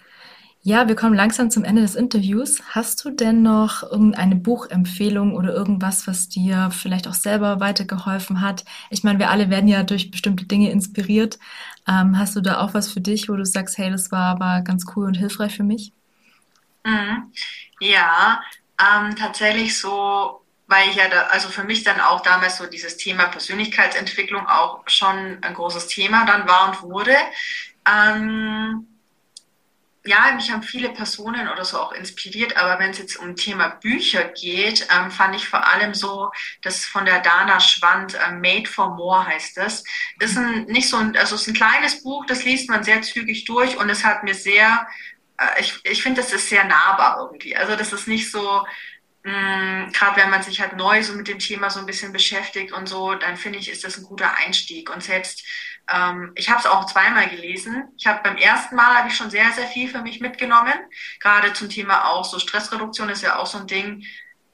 Ja, 0.71 0.87
wir 0.87 0.95
kommen 0.95 1.17
langsam 1.17 1.51
zum 1.51 1.65
Ende 1.65 1.83
des 1.83 1.97
Interviews. 1.97 2.63
Hast 2.69 3.05
du 3.05 3.11
denn 3.11 3.43
noch 3.43 3.83
irgendeine 3.83 4.37
Buchempfehlung 4.37 5.35
oder 5.35 5.53
irgendwas, 5.53 6.07
was 6.07 6.29
dir 6.29 6.71
vielleicht 6.71 7.09
auch 7.09 7.15
selber 7.15 7.59
weitergeholfen 7.59 8.41
hat? 8.41 8.65
Ich 8.89 9.03
meine, 9.03 9.19
wir 9.19 9.31
alle 9.31 9.51
werden 9.51 9.67
ja 9.67 9.83
durch 9.83 10.13
bestimmte 10.13 10.45
Dinge 10.45 10.71
inspiriert. 10.71 11.41
Ähm, 11.89 12.17
hast 12.17 12.37
du 12.37 12.41
da 12.41 12.61
auch 12.61 12.73
was 12.73 12.93
für 12.93 13.01
dich, 13.01 13.29
wo 13.29 13.35
du 13.35 13.45
sagst, 13.45 13.79
hey, 13.79 13.91
das 13.91 14.13
war 14.13 14.27
aber 14.27 14.61
ganz 14.63 14.85
cool 14.95 15.07
und 15.07 15.15
hilfreich 15.15 15.57
für 15.57 15.65
mich? 15.65 15.93
Mhm. 16.85 17.33
Ja, 17.81 18.41
ähm, 18.79 19.17
tatsächlich 19.17 19.77
so, 19.77 20.41
weil 20.69 20.89
ich 20.89 20.95
ja 20.95 21.09
da, 21.09 21.23
also 21.33 21.49
für 21.49 21.65
mich 21.65 21.83
dann 21.83 22.01
auch 22.01 22.21
damals 22.21 22.59
so 22.59 22.67
dieses 22.67 22.97
Thema 22.97 23.25
Persönlichkeitsentwicklung 23.25 24.47
auch 24.47 24.85
schon 24.87 25.39
ein 25.43 25.55
großes 25.55 25.89
Thema 25.89 26.27
dann 26.27 26.47
war 26.47 26.69
und 26.69 26.83
wurde. 26.83 27.17
Ähm, 27.85 28.87
ja, 30.05 30.33
mich 30.35 30.51
haben 30.51 30.63
viele 30.63 30.91
Personen 30.91 31.49
oder 31.49 31.65
so 31.65 31.79
auch 31.79 31.93
inspiriert, 31.93 32.57
aber 32.57 32.79
wenn 32.79 32.91
es 32.91 32.99
jetzt 32.99 33.17
um 33.17 33.37
Thema 33.37 33.69
Bücher 33.69 34.25
geht, 34.25 34.87
ähm, 34.91 35.11
fand 35.11 35.37
ich 35.37 35.47
vor 35.49 35.67
allem 35.67 35.93
so, 35.95 36.31
das 36.63 36.85
von 36.87 37.05
der 37.05 37.21
Dana 37.21 37.61
Schwand, 37.61 38.15
äh, 38.15 38.33
Made 38.33 38.67
for 38.69 38.97
More 38.97 39.27
heißt 39.27 39.57
das, 39.59 39.85
ist 40.19 40.39
ein, 40.39 40.65
nicht 40.65 40.89
so 40.89 40.97
ein, 40.97 41.17
also 41.17 41.35
es 41.35 41.43
ist 41.43 41.49
ein 41.49 41.55
kleines 41.55 42.03
Buch, 42.03 42.25
das 42.27 42.45
liest 42.45 42.71
man 42.71 42.83
sehr 42.83 43.03
zügig 43.03 43.45
durch 43.45 43.77
und 43.77 43.91
es 43.91 44.05
hat 44.05 44.25
mir 44.25 44.35
sehr, 44.35 44.87
äh, 45.39 45.61
ich, 45.61 45.79
ich 45.85 46.03
finde, 46.03 46.23
das 46.23 46.33
ist 46.33 46.49
sehr 46.49 46.65
nahbar 46.65 47.19
irgendwie. 47.21 47.57
Also 47.57 47.77
das 47.77 47.93
ist 47.93 48.09
nicht 48.09 48.31
so, 48.31 48.65
Mm, 49.23 49.93
gerade 49.93 50.17
wenn 50.17 50.31
man 50.31 50.43
sich 50.43 50.61
halt 50.61 50.77
neu 50.77 51.03
so 51.03 51.13
mit 51.13 51.29
dem 51.29 51.39
Thema 51.39 51.69
so 51.71 51.79
ein 51.79 51.87
bisschen 51.87 52.13
beschäftigt 52.13 52.73
und 52.73 52.89
so, 52.89 53.15
dann 53.15 53.37
finde 53.37 53.59
ich, 53.59 53.69
ist 53.71 53.85
das 53.85 53.99
ein 53.99 54.05
guter 54.05 54.35
Einstieg. 54.37 54.89
Und 54.91 55.03
selbst, 55.03 55.45
ähm, 55.93 56.33
ich 56.35 56.49
habe 56.49 56.61
es 56.61 56.67
auch 56.67 56.87
zweimal 56.87 57.29
gelesen. 57.29 57.89
Ich 57.97 58.07
habe 58.07 58.21
beim 58.23 58.37
ersten 58.37 58.77
Mal 58.77 58.97
habe 58.97 59.09
ich 59.09 59.17
schon 59.17 59.31
sehr, 59.31 59.51
sehr 59.53 59.67
viel 59.67 59.89
für 59.89 60.03
mich 60.03 60.21
mitgenommen. 60.21 60.75
Gerade 61.21 61.53
zum 61.53 61.69
Thema 61.69 62.07
auch 62.11 62.25
so 62.25 62.39
Stressreduktion 62.39 63.09
ist 63.09 63.23
ja 63.23 63.37
auch 63.37 63.47
so 63.47 63.59
ein 63.59 63.67
Ding, 63.67 64.05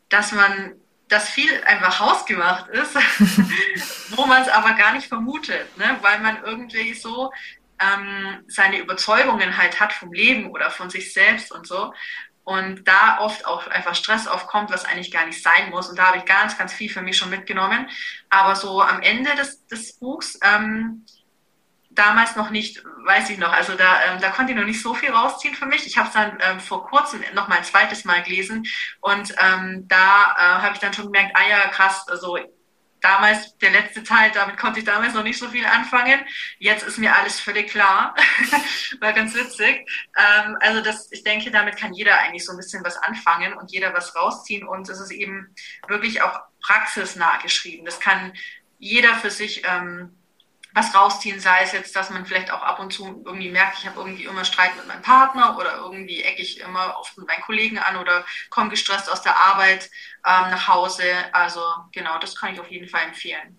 dass 0.09 0.33
man, 0.33 0.75
dass 1.09 1.29
viel 1.29 1.62
einfach 1.64 2.01
hausgemacht 2.01 2.68
ist, 2.68 2.94
wo 4.16 4.27
man 4.27 4.42
es 4.42 4.49
aber 4.49 4.72
gar 4.75 4.92
nicht 4.92 5.09
vermutet, 5.09 5.77
ne? 5.77 5.99
weil 6.03 6.20
man 6.20 6.42
irgendwie 6.42 6.94
so 6.94 7.33
ähm, 7.79 8.44
seine 8.49 8.79
Überzeugungen 8.79 9.57
halt 9.59 9.79
hat 9.81 9.92
vom 9.92 10.12
Leben 10.12 10.51
oder 10.51 10.70
von 10.70 10.88
sich 10.88 11.12
selbst 11.12 11.53
und 11.53 11.66
so 11.66 11.92
und 12.46 12.87
da 12.87 13.18
oft 13.18 13.44
auch 13.44 13.66
einfach 13.66 13.96
Stress 13.96 14.29
aufkommt, 14.29 14.70
was 14.70 14.85
eigentlich 14.85 15.11
gar 15.11 15.27
nicht 15.27 15.42
sein 15.42 15.68
muss. 15.70 15.88
Und 15.88 15.99
da 15.99 16.07
habe 16.07 16.18
ich 16.18 16.25
ganz, 16.27 16.57
ganz 16.57 16.72
viel 16.72 16.88
für 16.88 17.03
mich 17.03 17.16
schon 17.16 17.29
mitgenommen. 17.29 17.88
Aber 18.31 18.55
so 18.55 18.81
am 18.81 19.03
Ende 19.03 19.35
des, 19.35 19.66
des 19.66 19.99
Buchs, 19.99 20.38
ähm, 20.44 21.05
damals 21.98 22.37
noch 22.37 22.50
nicht, 22.50 22.85
weiß 23.04 23.30
ich 23.30 23.38
noch, 23.38 23.52
also 23.52 23.74
da, 23.74 24.04
ähm, 24.04 24.20
da 24.20 24.30
konnte 24.30 24.52
ich 24.52 24.59
noch 24.59 24.64
nicht 24.64 24.80
so 24.80 24.94
viel 24.94 25.11
rausziehen 25.11 25.54
für 25.54 25.66
mich. 25.66 25.87
Ich 25.87 25.98
habe 25.98 26.09
es 26.09 26.14
dann 26.14 26.38
ähm, 26.40 26.61
vor 26.61 26.87
kurzem 26.87 27.20
noch 27.35 27.48
mal 27.48 27.59
ein 27.59 27.64
zweites 27.64 28.04
Mal 28.04 28.22
gelesen 28.22 28.66
und 29.00 29.35
ähm, 29.42 29.87
da 29.88 30.35
äh, 30.37 30.62
habe 30.62 30.74
ich 30.74 30.80
dann 30.80 30.92
schon 30.92 31.06
gemerkt, 31.06 31.35
ah 31.35 31.48
ja, 31.48 31.68
krass, 31.68 32.06
also 32.09 32.38
damals, 33.00 33.56
der 33.59 33.70
letzte 33.70 34.02
Teil, 34.02 34.30
damit 34.32 34.56
konnte 34.56 34.80
ich 34.80 34.85
damals 34.85 35.14
noch 35.14 35.22
nicht 35.22 35.38
so 35.38 35.48
viel 35.48 35.64
anfangen. 35.64 36.20
Jetzt 36.59 36.82
ist 36.82 36.98
mir 36.98 37.14
alles 37.14 37.38
völlig 37.38 37.68
klar. 37.68 38.14
War 39.00 39.12
ganz 39.12 39.35
witzig. 39.35 39.87
Ähm, 40.16 40.56
also 40.61 40.82
das, 40.82 41.11
ich 41.12 41.22
denke, 41.22 41.50
damit 41.50 41.76
kann 41.76 41.92
jeder 41.92 42.18
eigentlich 42.18 42.44
so 42.44 42.52
ein 42.52 42.59
bisschen 42.59 42.85
was 42.85 42.96
anfangen 42.96 43.52
und 43.54 43.70
jeder 43.70 43.94
was 43.94 44.14
rausziehen. 44.16 44.66
Und 44.66 44.88
es 44.88 45.00
ist 45.00 45.12
eben 45.12 45.54
wirklich 45.87 46.22
auch 46.22 46.40
praxisnah 46.61 47.38
geschrieben. 47.38 47.85
Das 47.85 48.00
kann 48.00 48.32
jeder 48.78 49.14
für 49.14 49.30
sich 49.30 49.62
ähm, 49.66 50.16
was 50.77 50.95
rausziehen, 50.95 51.41
sei 51.41 51.62
es 51.62 51.73
jetzt, 51.73 51.97
dass 51.97 52.11
man 52.11 52.27
vielleicht 52.27 52.51
auch 52.51 52.62
ab 52.62 52.79
und 52.81 52.93
zu 52.93 53.23
irgendwie 53.25 53.51
merkt, 53.51 53.79
ich 53.79 53.87
habe 53.87 53.99
irgendwie 53.99 54.25
immer 54.25 54.45
Streit 54.45 54.77
mit 54.77 54.87
meinem 54.87 55.01
Partner 55.01 55.57
oder 55.59 55.79
irgendwie 55.79 56.23
ecke 56.23 56.43
ich 56.43 56.61
immer 56.61 56.97
oft 57.01 57.17
mit 57.17 57.27
meinen 57.27 57.41
Kollegen 57.41 57.79
an 57.79 57.97
oder 57.97 58.27
komme 58.51 58.69
gestresst 58.69 59.11
aus 59.11 59.23
der 59.23 59.35
Arbeit 59.37 59.89
ähm, 60.27 60.51
nach 60.51 60.69
Hause. 60.69 61.03
Also 61.33 61.61
genau, 61.93 62.19
das 62.19 62.37
kann 62.37 62.53
ich 62.53 62.61
auf 62.61 62.71
jeden 62.71 62.89
Fall 62.89 63.05
empfehlen. 63.07 63.57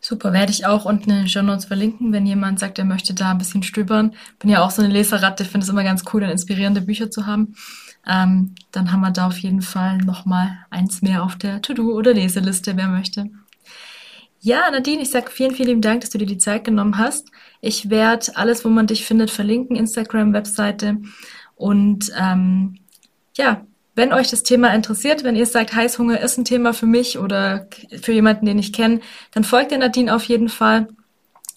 Super, 0.00 0.32
werde 0.32 0.50
ich 0.50 0.66
auch 0.66 0.84
unten 0.84 1.10
in 1.10 1.16
den 1.18 1.28
Show 1.28 1.42
Notes 1.42 1.66
verlinken, 1.66 2.12
wenn 2.12 2.26
jemand 2.26 2.58
sagt, 2.58 2.76
er 2.80 2.84
möchte 2.84 3.14
da 3.14 3.30
ein 3.30 3.38
bisschen 3.38 3.62
stöbern. 3.62 4.16
Bin 4.40 4.50
ja 4.50 4.62
auch 4.62 4.72
so 4.72 4.82
eine 4.82 4.92
Leseratte, 4.92 5.44
finde 5.44 5.64
es 5.64 5.70
immer 5.70 5.84
ganz 5.84 6.02
cool, 6.12 6.22
dann 6.22 6.30
inspirierende 6.30 6.80
Bücher 6.80 7.08
zu 7.08 7.24
haben. 7.24 7.54
Ähm, 8.04 8.56
dann 8.72 8.90
haben 8.90 9.00
wir 9.00 9.12
da 9.12 9.28
auf 9.28 9.38
jeden 9.38 9.62
Fall 9.62 9.98
nochmal 9.98 10.58
eins 10.70 11.02
mehr 11.02 11.22
auf 11.22 11.36
der 11.36 11.62
To-Do- 11.62 11.94
oder 11.94 12.12
Leseliste, 12.12 12.76
wer 12.76 12.88
möchte. 12.88 13.30
Ja, 14.44 14.68
Nadine, 14.72 15.02
ich 15.02 15.10
sage 15.10 15.30
vielen, 15.30 15.54
vielen 15.54 15.80
Dank, 15.80 16.00
dass 16.00 16.10
du 16.10 16.18
dir 16.18 16.26
die 16.26 16.36
Zeit 16.36 16.64
genommen 16.64 16.98
hast. 16.98 17.30
Ich 17.60 17.90
werde 17.90 18.26
alles, 18.34 18.64
wo 18.64 18.68
man 18.68 18.88
dich 18.88 19.06
findet, 19.06 19.30
verlinken, 19.30 19.76
Instagram, 19.76 20.32
Webseite. 20.32 20.96
Und 21.54 22.10
ähm, 22.18 22.80
ja, 23.36 23.64
wenn 23.94 24.12
euch 24.12 24.30
das 24.30 24.42
Thema 24.42 24.74
interessiert, 24.74 25.22
wenn 25.22 25.36
ihr 25.36 25.46
sagt, 25.46 25.74
Heißhunger 25.74 26.20
ist 26.20 26.38
ein 26.38 26.44
Thema 26.44 26.74
für 26.74 26.86
mich 26.86 27.18
oder 27.18 27.68
für 28.02 28.10
jemanden, 28.10 28.46
den 28.46 28.58
ich 28.58 28.72
kenne, 28.72 29.00
dann 29.30 29.44
folgt 29.44 29.70
der 29.70 29.78
Nadine 29.78 30.12
auf 30.12 30.24
jeden 30.24 30.48
Fall. 30.48 30.88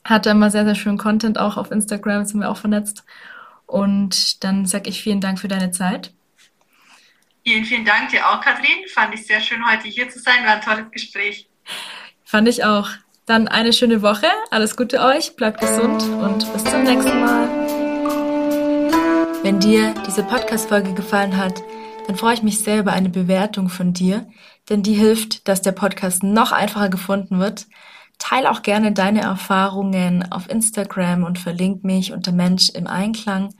Hat 0.03 0.27
da 0.27 0.31
immer 0.31 0.51
sehr, 0.51 0.65
sehr 0.65 0.75
schönen 0.75 0.99
Content 0.99 1.39
auch 1.39 1.57
auf 1.57 1.71
Instagram, 1.71 2.25
sind 2.25 2.39
wir 2.39 2.51
auch 2.51 2.57
vernetzt. 2.57 3.03
Und 3.65 4.43
dann 4.43 4.67
sage 4.67 4.91
ich 4.91 5.01
vielen 5.01 5.21
Dank 5.21 5.39
für 5.39 5.47
deine 5.47 5.71
Zeit. 5.71 6.13
Vielen, 7.43 7.65
vielen 7.65 7.85
Dank 7.85 8.09
dir 8.09 8.29
auch, 8.29 8.41
Kathrin. 8.41 8.87
Fand 8.93 9.15
ich 9.15 9.25
sehr 9.25 9.41
schön, 9.41 9.67
heute 9.67 9.87
hier 9.87 10.07
zu 10.07 10.19
sein. 10.19 10.45
War 10.45 10.57
ein 10.57 10.61
tolles 10.61 10.91
Gespräch. 10.91 11.49
Fand 12.27 12.47
ich 12.47 12.63
auch. 12.65 12.89
Dann 13.27 13.47
eine 13.47 13.71
schöne 13.71 14.01
Woche. 14.01 14.25
Alles 14.49 14.75
Gute 14.75 14.99
euch. 14.99 15.35
Bleibt 15.35 15.61
gesund 15.61 16.01
und 16.03 16.51
bis 16.53 16.63
zum 16.63 16.83
nächsten 16.83 17.19
Mal. 17.19 17.47
Wenn 19.43 19.59
dir 19.59 19.93
diese 20.07 20.23
Podcast-Folge 20.23 20.95
gefallen 20.95 21.37
hat, 21.37 21.61
dann 22.07 22.15
freue 22.15 22.33
ich 22.33 22.41
mich 22.41 22.59
sehr 22.59 22.79
über 22.79 22.93
eine 22.93 23.09
Bewertung 23.09 23.69
von 23.69 23.93
dir, 23.93 24.27
denn 24.69 24.81
die 24.81 24.95
hilft, 24.95 25.47
dass 25.47 25.61
der 25.61 25.71
Podcast 25.71 26.23
noch 26.23 26.51
einfacher 26.51 26.89
gefunden 26.89 27.39
wird. 27.39 27.67
Teil 28.17 28.47
auch 28.47 28.63
gerne 28.63 28.91
deine 28.91 29.21
Erfahrungen 29.21 30.31
auf 30.31 30.49
Instagram 30.49 31.23
und 31.23 31.37
verlink 31.37 31.83
mich 31.83 32.11
unter 32.11 32.31
Mensch 32.31 32.69
im 32.69 32.87
Einklang 32.87 33.53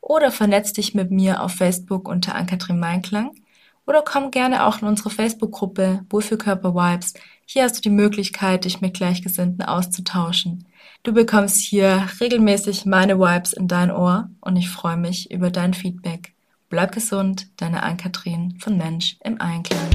oder 0.00 0.30
vernetz 0.30 0.72
dich 0.72 0.94
mit 0.94 1.10
mir 1.10 1.42
auf 1.42 1.54
Facebook 1.54 2.08
unter 2.08 2.36
Ankatrin 2.36 2.78
Meinklang 2.78 3.32
oder 3.92 4.02
komm 4.02 4.30
gerne 4.30 4.66
auch 4.66 4.80
in 4.80 4.88
unsere 4.88 5.10
Facebook-Gruppe 5.10 6.04
Wohlfühlkörper 6.08 6.74
Vibes 6.74 7.14
hier 7.52 7.64
hast 7.64 7.76
du 7.76 7.82
die 7.82 7.90
Möglichkeit, 7.90 8.64
dich 8.64 8.80
mit 8.80 8.94
Gleichgesinnten 8.94 9.62
auszutauschen. 9.62 10.66
Du 11.02 11.12
bekommst 11.12 11.60
hier 11.60 12.08
regelmäßig 12.18 12.86
meine 12.86 13.18
Vibes 13.18 13.52
in 13.52 13.68
dein 13.68 13.90
Ohr 13.90 14.30
und 14.40 14.56
ich 14.56 14.70
freue 14.70 14.96
mich 14.96 15.30
über 15.30 15.50
dein 15.50 15.74
Feedback. 15.74 16.32
Bleib 16.70 16.92
gesund, 16.92 17.48
deine 17.58 17.82
Ann-Kathrin 17.82 18.56
von 18.58 18.78
Mensch 18.78 19.18
im 19.22 19.38
Einklang. 19.38 19.90